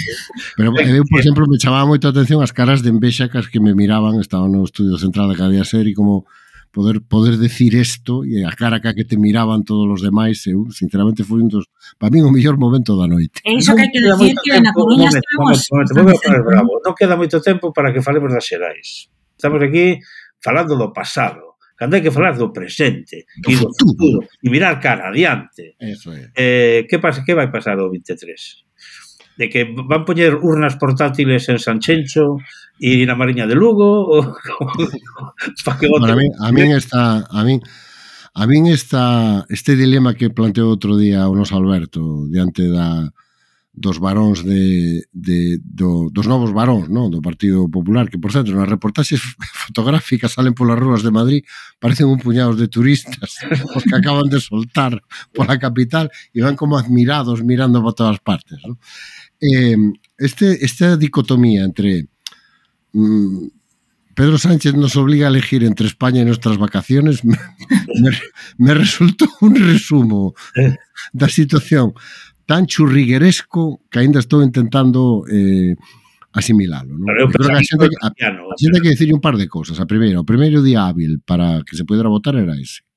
[0.58, 3.38] Pero eh, eu, por exemplo, me chamaba moito a atención as caras de envexa que
[3.38, 6.26] as que me miraban, estaba no estudio central da Cadea Ser e como
[6.74, 10.70] poder poder decir isto e a cara que que te miraban todos os demais, eu
[10.74, 11.70] sinceramente foi un dos
[12.02, 13.46] para min o mellor momento da noite.
[13.46, 16.72] E iso que hai que decir que na Coruña estamos momento, momento, momento, bravo.
[16.82, 19.06] Non queda moito tempo para que falemos das xerais.
[19.38, 20.02] Estamos aquí
[20.42, 21.47] falando do pasado,
[21.78, 24.26] Cando hai que falar do presente do e do futuro.
[24.26, 25.78] futuro e mirar cara adiante.
[25.78, 26.34] Eso é.
[26.34, 29.38] Eh, que pasa que vai pasar o 23?
[29.38, 32.42] De que van poñer urnas portátiles en Sanchencho
[32.82, 34.26] e na Mariña de Lugo ou
[35.62, 35.86] para que.
[35.86, 37.62] Bueno, a min, a min está a min
[38.34, 43.14] a min esta este dilema que planteou outro día o noso Alberto diante da
[43.78, 47.14] dos varóns de, de do, dos novos varóns non?
[47.14, 49.22] do Partido Popular, que por certo nas reportaxes
[49.70, 51.46] fotográficas salen polas rúas de Madrid,
[51.78, 53.38] parecen un puñados de turistas
[53.78, 54.98] os que acaban de soltar
[55.30, 58.82] pola capital e van como admirados mirando para todas partes non?
[59.38, 59.78] Eh,
[60.18, 62.10] este, esta dicotomía entre
[62.98, 63.54] mm,
[64.18, 67.38] Pedro Sánchez nos obliga a elegir entre España y nuestras vacaciones me,
[68.02, 68.10] me,
[68.58, 70.74] me resultó un resumo eh.
[71.14, 71.94] da situación
[72.48, 75.76] tan churrigueresco que ainda estou intentando eh,
[76.32, 76.96] asimilalo.
[76.96, 77.06] Non?
[77.06, 79.78] Pero creo que a xente, a, a xente que decir un par de cousas.
[79.84, 82.88] A primeira, o primeiro día hábil para que se pudera votar era ese.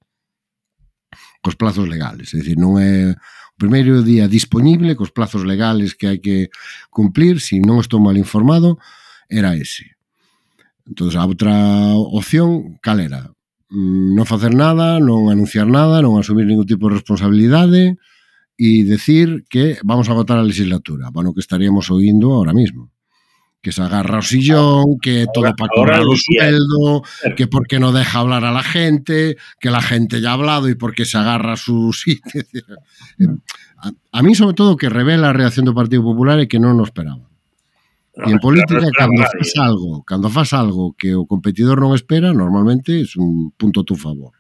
[1.43, 2.31] Cos plazos legales.
[2.31, 6.49] É dicir, non é o primeiro día disponible, cos plazos legales que hai que
[6.95, 8.79] cumplir, se si non estou mal informado,
[9.27, 9.99] era ese.
[10.87, 11.55] Entón, a outra
[12.15, 13.35] opción, cal era?
[13.75, 17.99] Mm, non facer nada, non anunciar nada, non asumir ningún tipo de responsabilidade,
[18.63, 22.91] y decir que vamos a votar a legislatura, bueno, que estaríamos oindo ahora mismo
[23.63, 27.03] que se agarra sillón, que ahora, todo para cobrar un sueldo,
[27.37, 30.75] que porque no deja hablar a la gente, que la gente ya ha hablado y
[30.75, 32.43] porque se agarra su sitio.
[33.19, 33.35] Mm.
[33.79, 36.77] a, a, mí sobre todo que revela la reacción do Partido Popular y que non
[36.77, 37.29] nos esperaba.
[38.17, 41.93] No, e en política, no cando faz algo, cando faz algo que o competidor non
[41.93, 44.40] espera, normalmente é es un punto a tu favor.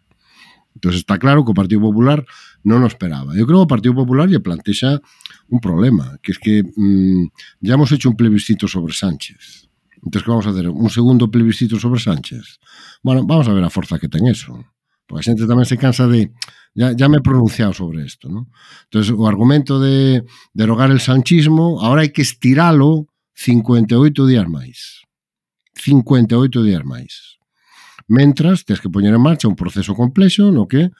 [0.80, 2.24] Entonces está claro que o Partido Popular
[2.64, 3.36] non o esperaba.
[3.36, 5.04] Eu creo que o Partido Popular lle plantexa
[5.52, 7.28] un problema, que es que mmm,
[7.60, 9.68] ya hemos hecho un plebiscito sobre Sánchez.
[10.00, 10.72] Entonces, que vamos a hacer?
[10.72, 12.56] Un segundo plebiscito sobre Sánchez.
[13.04, 14.56] Bueno, vamos a ver a forza que ten eso.
[15.04, 16.32] Porque a xente tamén se cansa de...
[16.72, 18.48] Ya, ya me he pronunciado sobre esto, ¿no?
[18.88, 20.24] Entonces, o argumento de
[20.56, 25.04] derogar el sanchismo, ahora hai que estiralo 58 días máis.
[25.76, 27.39] 58 días máis.
[28.10, 30.90] Mentras, tes que poñer en marcha un proceso complexo no que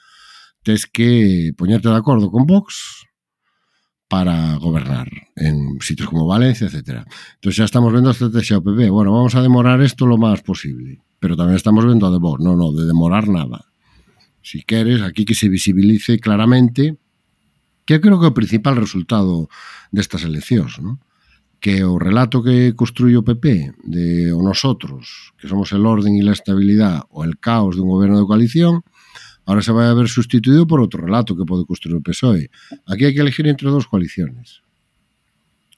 [0.63, 3.03] tes que poñerte de acordo con Vox
[4.07, 7.03] para gobernar en sitios como Valencia, etc.
[7.35, 8.87] Entonces ya estamos vendo a estrategia do PP.
[8.91, 11.03] Bueno, vamos a demorar esto lo máis posible.
[11.19, 12.39] Pero tamén estamos vendo a de Vox.
[12.39, 13.67] No, no, de demorar nada.
[14.39, 16.95] Si queres, aquí que se visibilice claramente
[17.83, 19.51] que creo que é o principal resultado
[19.91, 21.03] destas eleccións, non?
[21.61, 26.25] que o relato que construí o PP de o nosotros, que somos el orden y
[26.25, 28.81] la estabilidad o el caos de un goberno de coalición,
[29.45, 32.49] ahora se vai a ver sustituído por outro relato que pode construir o PSOE.
[32.89, 34.65] Aquí hai que elegir entre dos coaliciones.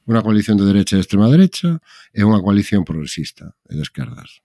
[0.08, 1.84] Unha coalición de derecha e de extrema derecha
[2.16, 4.40] e unha coalición progresista e de esquerdas.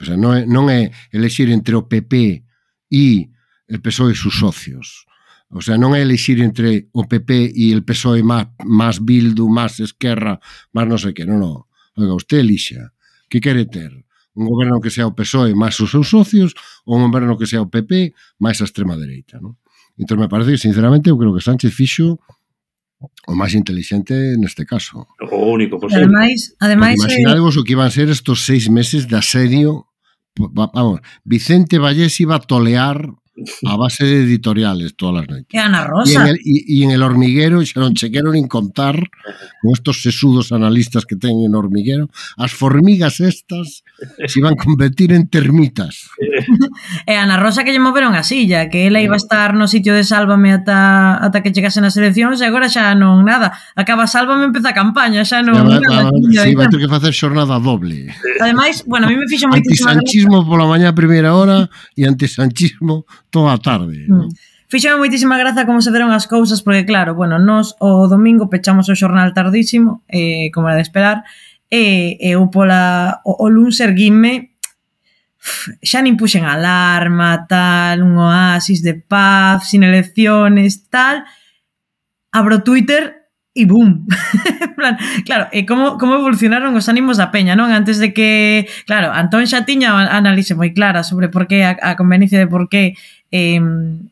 [0.00, 2.40] O sea, non, é, non é elegir entre o PP
[2.88, 3.28] e
[3.68, 5.04] el PSOE e sus socios.
[5.52, 9.76] O sea, non é elixir entre o PP e el PSOE máis, máis Bildu, máis
[9.84, 10.40] Esquerra,
[10.72, 11.68] máis non sei que, non, non.
[12.00, 12.96] Oiga, usted elixa.
[13.28, 13.92] Que quere ter?
[14.32, 16.56] Un goberno que sea o PSOE máis os seus socios
[16.88, 19.60] ou un goberno que sea o PP máis a extrema dereita, non?
[20.00, 22.16] Entón, me parece que, sinceramente, eu creo que Sánchez fixo
[23.28, 25.04] o máis inteligente neste caso.
[25.20, 26.08] O único posible.
[26.08, 27.60] Ademais, ademais Porque imaginadevos eh...
[27.60, 29.92] o que iban ser estos seis meses de asedio
[30.36, 33.12] vamos, Vicente Vallés iba a tolear
[33.66, 35.46] a base de editoriales todas las noches.
[35.50, 36.12] E Ana Rosa.
[36.12, 39.72] Y en el, y, y en el hormiguero xa non che quero nin contar con
[39.72, 43.88] estos sesudos analistas que ten en hormiguero, as formigas estas
[44.28, 46.12] se iban a competir en termitas.
[47.08, 49.64] e eh, Ana Rosa que lle moveron a silla, que ela iba a estar no
[49.64, 53.56] sitio de Sálvame ata, ata que chegasen as eleccións e agora xa non nada.
[53.72, 55.56] Acaba Sálvame, empeza a campaña, xa non...
[55.56, 58.12] Ya, nada, va, sí, vai ter que facer xornada doble.
[58.44, 59.88] Ademais, bueno, a mí me fixo moitísimo...
[59.88, 64.04] Antisanchismo pola mañá a primeira hora e antisanchismo toda a tarde.
[64.06, 64.28] Mm.
[64.68, 68.88] Fíxame moitísima graza como se deron as cousas, porque claro, bueno, nós o domingo pechamos
[68.88, 71.24] o xornal tardísimo, eh, como era de esperar,
[71.68, 74.52] e eh, eu pola, o, o luns erguime
[75.82, 81.26] xa nin puxen alarma, tal, un oasis de paz, sin elecciones, tal,
[82.30, 84.06] abro Twitter e boom.
[84.78, 87.68] plan, claro, e como, como evolucionaron os ánimos da peña, non?
[87.68, 91.98] Antes de que, claro, Antón xa tiña análise moi clara sobre por que a, a
[91.98, 92.96] conveniencia de por que
[93.32, 93.60] eh,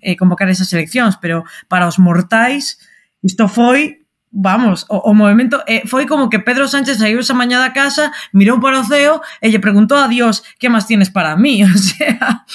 [0.00, 2.80] eh, convocar esas eleccións, pero para os mortais
[3.22, 4.00] isto foi
[4.32, 8.14] Vamos, o, o movimento eh, foi como que Pedro Sánchez saiu esa mañá da casa,
[8.32, 11.74] mirou para o ceo e lle preguntou a Dios que máis tienes para mí, o
[11.74, 12.46] sea,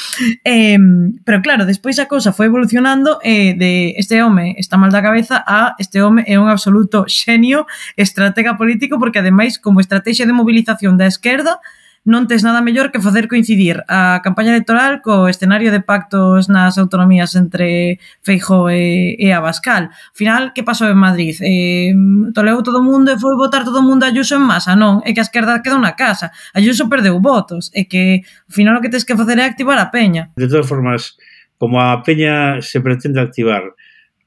[0.47, 0.79] eh,
[1.27, 5.43] pero claro, despois a cousa foi evolucionando eh, de este home está mal da cabeza
[5.43, 7.67] a este home é un absoluto xenio
[7.99, 11.59] estratega político porque ademais como estrategia de mobilización da esquerda
[12.05, 16.77] non tes nada mellor que facer coincidir a campaña electoral co escenario de pactos nas
[16.77, 19.89] autonomías entre Feijóo e, e Abascal.
[19.89, 21.33] Al final, que pasou en Madrid?
[21.41, 21.97] Eh,
[22.37, 24.77] toleou todo o mundo e foi votar todo o mundo a Ayuso en masa?
[24.77, 26.29] Non, é que a esquerda quedou na casa.
[26.53, 27.73] Ayuso perdeu votos.
[27.73, 30.29] É que, ao final, o que tens que facer é activar a peña.
[30.37, 31.17] De todas formas,
[31.57, 33.73] como a peña se pretende activar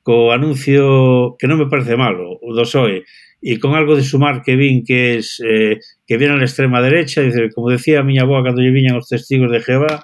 [0.03, 3.05] co anuncio que non me parece malo, o do PSOE,
[3.41, 7.23] e con algo de sumar que vin que es eh, que viene a extrema derecha,
[7.23, 10.03] dice, como decía a miña boa cando lle viñan os testigos de Jehová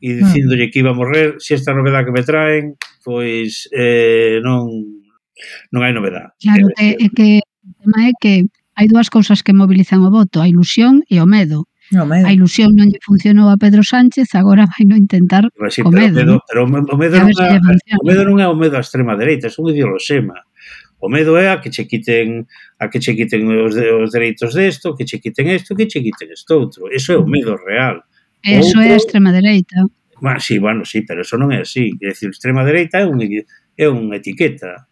[0.00, 0.18] e hmm.
[0.24, 4.72] dicíndolle que iba a morrer, se si esta novedad que me traen, pois eh, non
[5.70, 6.32] non hai novedad.
[6.40, 10.40] Claro, é, é que o tema é que hai dúas cousas que mobilizan o voto,
[10.40, 11.68] a ilusión e o medo.
[11.92, 12.24] No, medo.
[12.24, 15.92] A ilusión non lle funcionou a Pedro Sánchez, agora vai no intentar pero, sí, co
[15.92, 16.16] medo.
[16.16, 17.60] Pero, pero o medo, non, a,
[18.00, 20.40] o medo non é o medo á extrema dereita, é un ideoloxema.
[21.02, 22.46] O medo é a que che quiten
[22.78, 26.00] a que che quiten os, de, os dereitos desto, que che quiten isto, que che
[26.00, 26.86] quiten isto outro.
[26.94, 28.06] Eso é o medo real.
[28.44, 29.82] Eso outro, é a extrema dereita.
[30.22, 31.90] Bueno, sí, bueno, sí, pero eso non é así.
[31.98, 34.86] É decir, extrema dereita é, un, é unha etiqueta.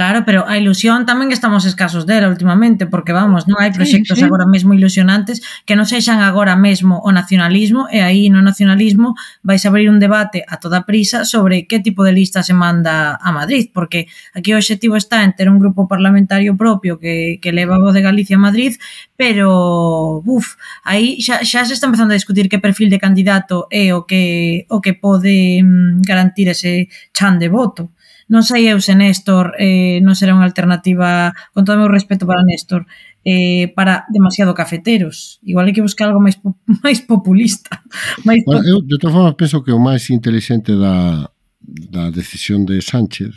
[0.00, 4.24] Claro, pero a ilusión tamén estamos escasos dela últimamente, porque vamos, non hai proxectos sí,
[4.24, 4.26] sí.
[4.32, 9.12] agora mesmo ilusionantes que non sexan agora mesmo o nacionalismo e aí no nacionalismo
[9.44, 13.20] vais a abrir un debate a toda prisa sobre que tipo de lista se manda
[13.20, 17.52] a Madrid, porque aquí o objetivo está en ter un grupo parlamentario propio que, que
[17.52, 18.80] leva voz de Galicia a Madrid,
[19.20, 23.92] pero buf, aí xa, xa se está empezando a discutir que perfil de candidato é
[23.92, 27.92] o que o que pode mm, garantir ese chan de voto.
[28.30, 32.30] Non sei eu se Néstor eh, non será unha alternativa, con todo o meu respeto
[32.30, 32.86] para Néstor,
[33.26, 35.42] eh, para demasiado cafeteros.
[35.42, 36.38] Igual hai que buscar algo máis,
[36.86, 37.82] máis populista.
[38.22, 41.26] máis bueno, eu, de todas formas, penso que o máis inteligente da,
[41.60, 43.34] da decisión de Sánchez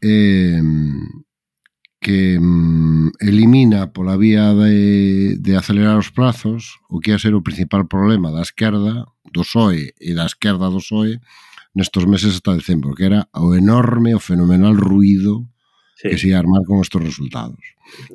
[0.00, 0.60] eh,
[2.00, 7.42] que mm, elimina pola vía de, de acelerar os plazos o que ia ser o
[7.42, 11.20] principal problema da esquerda, do PSOE e da esquerda do PSOE,
[11.76, 15.44] nestos meses ata decembro, que era o enorme, o fenomenal ruido
[16.00, 16.08] sí.
[16.08, 17.60] que se ia armar con estos resultados.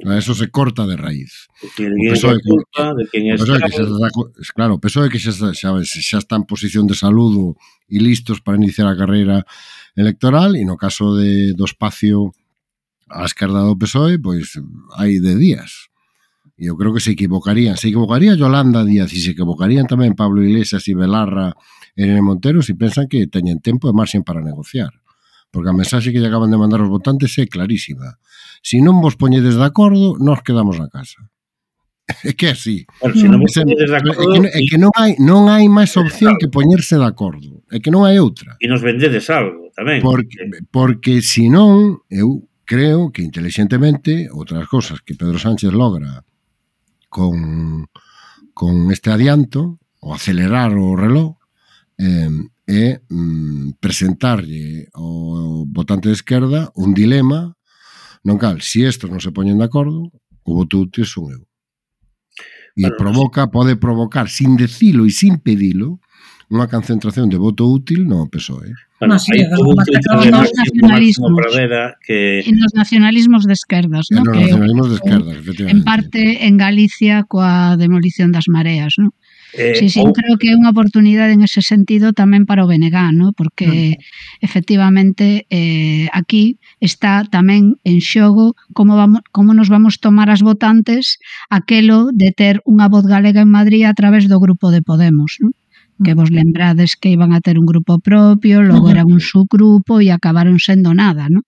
[0.02, 1.48] Eso se corta de raíz.
[1.62, 3.86] O de o PSOE, culpa, de quen PSOE que xa,
[4.58, 8.58] claro, o PSOE que xa, xa, xa está en posición de saludo e listos para
[8.58, 9.46] iniciar a carreira
[9.94, 12.34] electoral e no caso de, do espacio
[13.06, 14.58] á esquerda do PSOE, pois
[14.98, 15.91] hai de días.
[16.62, 17.74] E eu creo que se equivocarían.
[17.74, 21.58] Se equivocaría Yolanda Díaz e se equivocarían tamén Pablo Iglesias e Belarra
[21.98, 24.94] e Irene Montero se pensan que teñen tempo e marxen para negociar.
[25.50, 28.22] Porque a mensaxe que lle acaban de mandar os votantes é clarísima.
[28.62, 31.26] Se non vos poñedes de acordo, nós quedamos na casa.
[32.28, 32.86] É que así.
[33.18, 34.22] Se non vos poñedes de acordo...
[34.22, 37.66] É que, é que non hai, non hai máis opción que poñerse de acordo.
[37.74, 38.54] É que non hai outra.
[38.62, 40.06] E nos vendedes algo tamén.
[40.06, 40.38] Porque,
[40.70, 46.22] porque senón, eu creo que inteligentemente outras cosas que Pedro Sánchez logra
[47.12, 47.92] con,
[48.56, 51.36] con este adianto, o acelerar o reloj,
[52.00, 52.32] eh,
[52.72, 57.52] é mm, presentarlle ao votante de esquerda un dilema
[58.24, 60.08] non cal, se si estos non se poñen de acordo,
[60.48, 61.44] o voto útil son eu.
[62.80, 66.00] E bueno, provoca, pode provocar, sin decilo e sin pedilo,
[66.52, 68.76] unha concentración de voto útil no PSOE.
[69.00, 72.44] Bueno, no, sí, hai un tuit de nacionalismos, Pradera que...
[72.44, 74.20] En los nacionalismos de esquerdas, ¿no?
[74.20, 75.72] En los nacionalismos de esquerdas, efectivamente.
[75.72, 79.16] En parte en Galicia coa demolición das mareas, ¿no?
[79.54, 80.12] Eh, sí, sí, ou...
[80.16, 83.36] creo que é unha oportunidade en ese sentido tamén para o BNG, ¿no?
[83.36, 84.44] porque mm.
[84.48, 91.20] efectivamente eh, aquí está tamén en xogo como, vamos, como nos vamos tomar as votantes
[91.52, 95.36] aquelo de ter unha voz galega en Madrid a través do grupo de Podemos.
[95.44, 95.52] ¿no?
[96.04, 100.12] que vos lembrades que iban a ter un grupo propio, logo era un subgrupo e
[100.12, 101.42] acabaron sendo nada, ¿no?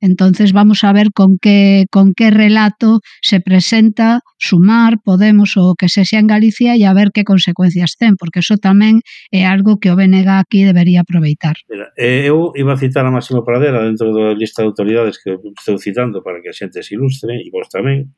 [0.00, 5.88] Entonces vamos a ver con que con que relato se presenta Sumar, Podemos ou que
[5.88, 9.76] se sea en Galicia e a ver que consecuencias ten, porque eso tamén é algo
[9.76, 11.60] que o BNG aquí debería aproveitar.
[11.68, 15.36] Mira, eh, eu iba a citar a Máximo Pradera dentro da lista de autoridades que
[15.36, 18.16] estou citando para que a xente se ilustre e vos tamén,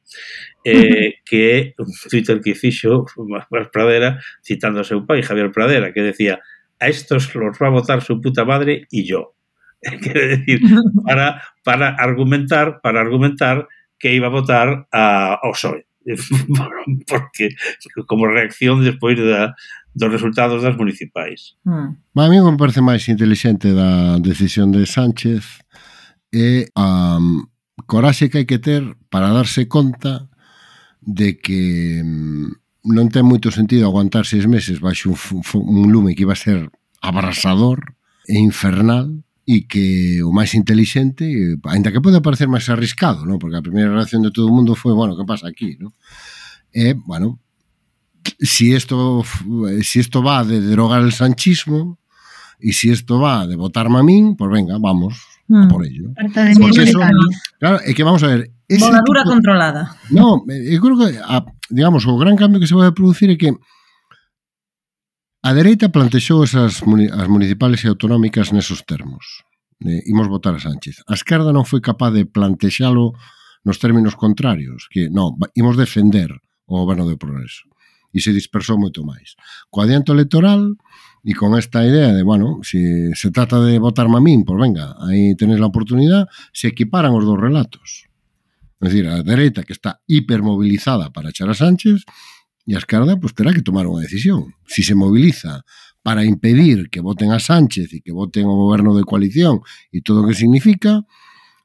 [0.62, 5.81] eh, que é un Twitter que fixo Máximo Pradera citando a seu pai, Javier Pradera,
[5.90, 6.38] Que decía,
[6.78, 9.34] a estos los va a votar su puta madre y yo.
[10.02, 10.60] Quiere decir,
[11.06, 13.66] para, para argumentar, para argumentar
[13.98, 15.84] que iba a votar a Osorio.
[17.06, 17.50] porque
[18.06, 19.54] como reacción despois da,
[19.94, 21.54] dos resultados das municipais.
[21.64, 22.18] Mm.
[22.18, 25.62] A mí me parece máis inteligente da decisión de Sánchez
[26.32, 27.44] é a um,
[27.86, 30.26] coraxe que hai que ter para darse conta
[30.98, 32.50] de que um,
[32.92, 36.68] non ten moito sentido aguantar seis meses baixo un, un lume que iba a ser
[37.00, 37.96] abrasador
[38.28, 41.26] e infernal e que o máis intelixente,
[41.66, 43.42] ainda que pode parecer máis arriscado, non?
[43.42, 45.74] porque a primeira reacción de todo o mundo foi, bueno, que pasa aquí?
[45.82, 45.90] Non?
[46.70, 47.42] E, bueno,
[48.38, 49.26] si isto,
[49.82, 51.98] si isto va de derogar el sanchismo
[52.62, 55.18] e si isto va de votarme a min, pues venga, vamos,
[55.50, 56.14] mm, a por ello.
[56.14, 57.02] Carta de Porque eso,
[57.58, 58.54] claro, é que vamos a ver...
[58.78, 59.98] Voladura tipo, controlada.
[60.08, 63.56] No, eu creo que a, digamos, o gran cambio que se vai producir é que
[65.42, 69.42] a dereita plantexou esas muni as municipales e autonómicas nesos termos.
[69.82, 71.02] Eh, imos votar a Sánchez.
[71.10, 73.16] A esquerda non foi capaz de plantexalo
[73.66, 76.30] nos términos contrarios, que non, imos defender
[76.70, 77.66] o goberno do progreso.
[78.14, 79.34] E se dispersou moito máis.
[79.72, 80.78] Co adianto electoral
[81.24, 85.34] e con esta idea de, bueno, se se trata de votar mamín, pois venga, aí
[85.34, 88.11] tenéis a oportunidade, se equiparan os dos relatos.
[88.82, 92.02] É dicir, a dereita que está hipermobilizada para echar a Sánchez
[92.66, 94.58] e a esquerda pues, terá que tomar unha decisión.
[94.66, 95.62] Si se moviliza
[96.02, 99.62] para impedir que voten a Sánchez e que voten o goberno de coalición
[99.94, 101.06] e todo o que significa,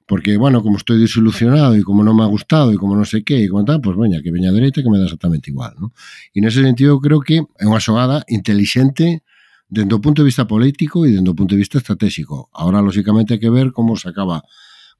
[0.05, 3.25] porque, bueno, como estoy desilusionado e como non me ha gustado e como non sei
[3.25, 5.73] que e como tal, pues, veña, que veña a dereita que me dá exactamente igual,
[5.81, 5.97] ¿no?
[6.31, 9.25] E nese sentido creo que é unha xogada inteligente
[9.65, 12.53] dentro do punto de vista político e dentro do punto de vista estratégico.
[12.53, 14.45] Ahora, lóxicamente, hai que ver como se acaba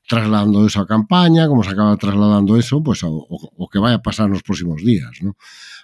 [0.08, 3.94] trasladando eso a campaña, como se acaba trasladando eso, pois pues, o, o que vai
[3.94, 5.36] a pasar nos próximos días, ¿no?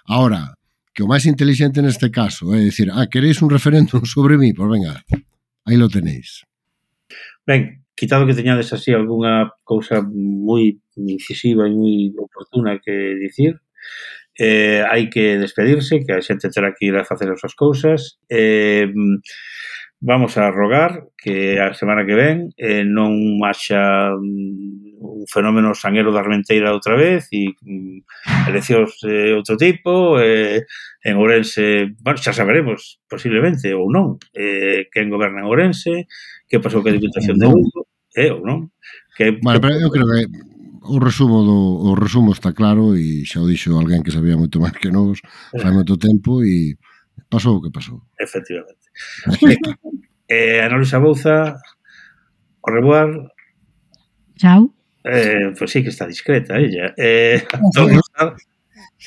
[0.08, 0.56] Ahora,
[0.94, 4.66] que o máis inteligente neste caso é dicir, ah, queréis un referéndum sobre mí, pois
[4.66, 4.94] pues venga,
[5.68, 6.48] aí lo tenéis.
[7.44, 13.60] Ben, quitado que teñades así algunha cousa moi incisiva e moi oportuna que dicir,
[14.40, 18.00] eh, hai que despedirse, que a xente terá que ir a facer as súas cousas.
[18.30, 18.88] Eh,
[20.04, 26.12] vamos a rogar que a semana que ven eh, non haxa mm, un fenómeno sanguero
[26.12, 30.68] da Armenteira outra vez e mm, eleccións de eh, outro tipo eh,
[31.00, 36.04] en Ourense, bueno, xa saberemos posiblemente ou non eh, quen goberna en Ourense
[36.44, 38.76] que pasou que a Diputación de Lugo eh, ou non
[39.16, 40.28] que, bueno, pero eu creo que
[40.84, 44.60] o resumo do o resumo está claro e xa o dixo alguén que sabía moito
[44.60, 45.24] máis que nós
[45.56, 45.76] fai eh.
[45.80, 46.76] moito tempo e
[47.30, 48.02] Pasou o que pasou.
[48.20, 48.86] Efectivamente.
[50.28, 51.56] eh, eh a Norusa Bouza,
[52.62, 53.08] o reboar...
[54.36, 54.74] Chao.
[55.04, 56.94] Eh, pois pues sí que está discreta ella.
[56.96, 58.53] Eh, a, todos, eh.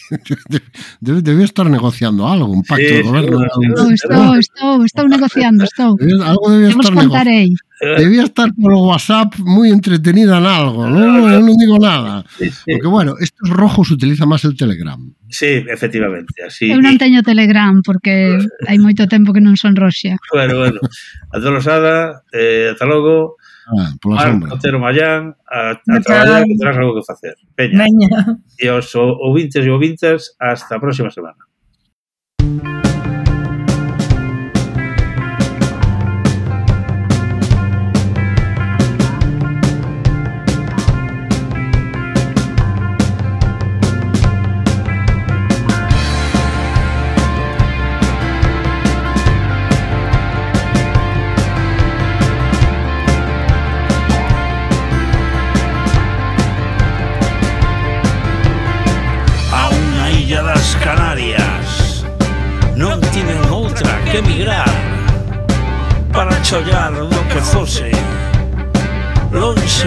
[1.01, 3.37] Debe, debe estar negociando algo, un pacto sí, do goberno.
[3.37, 5.95] Oh, estou, estou, estou, estou negociando, estou.
[5.99, 7.53] Debe, algo debe estar contarei.
[7.79, 12.25] Debía estar polo WhatsApp moi entretenida en algo, non, eu non digo nada.
[12.33, 12.73] Sí, sí.
[12.73, 14.97] Porque bueno, estos rojos utilizan máis el Telegram.
[15.29, 16.73] Sí, efectivamente, así.
[16.73, 20.17] Eu non teño Telegram porque hai moito tempo que non son roxa.
[20.33, 20.81] Bueno, bueno.
[21.29, 23.37] A Dolosada, eh, ata logo.
[23.67, 24.55] Ah, pola sombra.
[24.55, 27.35] A ter un a, a traballar, que terás algo que facer.
[27.55, 27.83] Peña.
[27.83, 28.39] Peña.
[28.57, 31.43] E os ouvintes e ouvintas, hasta a próxima semana.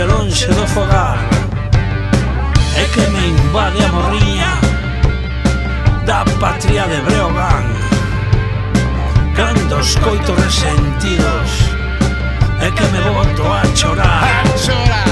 [0.05, 1.19] lonxe, lonxe do fogar
[2.77, 4.59] É que me invade a morriña
[6.07, 7.65] Da patria de Breogán.
[9.35, 11.71] Cando escoito resentidos
[12.61, 14.45] É que me boto a chorar.
[14.45, 15.10] A chorar.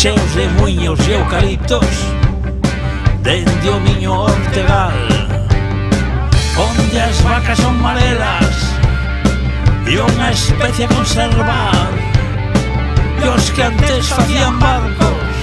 [0.00, 1.84] cheos de muiños e eucaliptos
[3.22, 4.96] Dende o miño Ortegal
[6.56, 8.56] Onde as vacas son marelas
[9.84, 11.92] E unha especie a conservar
[13.20, 15.36] E os que antes facían barcos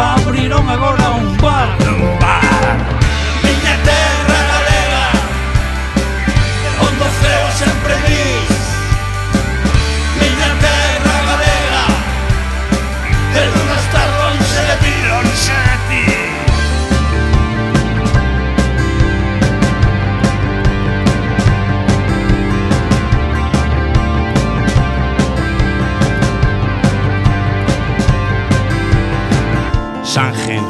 [0.00, 2.91] Abriron agora un bar Un bar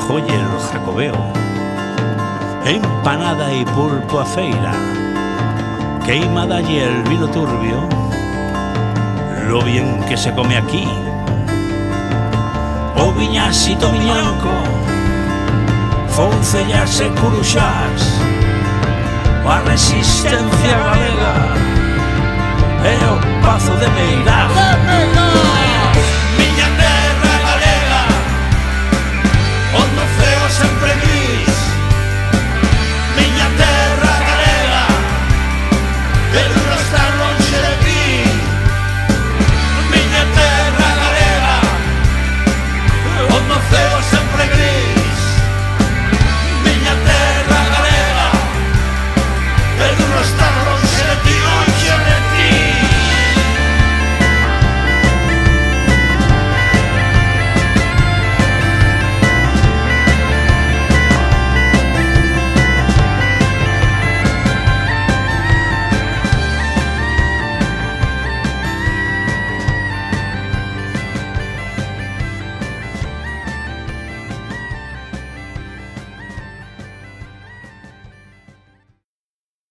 [0.07, 1.14] colle no jacobeo.
[2.64, 4.72] Empanada e pulpo a feira.
[6.05, 7.88] Queima dalle el vino turbio.
[9.48, 10.88] Lo bien que se come aquí.
[12.96, 14.50] O viñasito viñanco
[16.09, 18.20] Foncellas e curuxás
[19.44, 21.34] A resistencia galega.
[22.84, 25.62] E o pazo de Meirás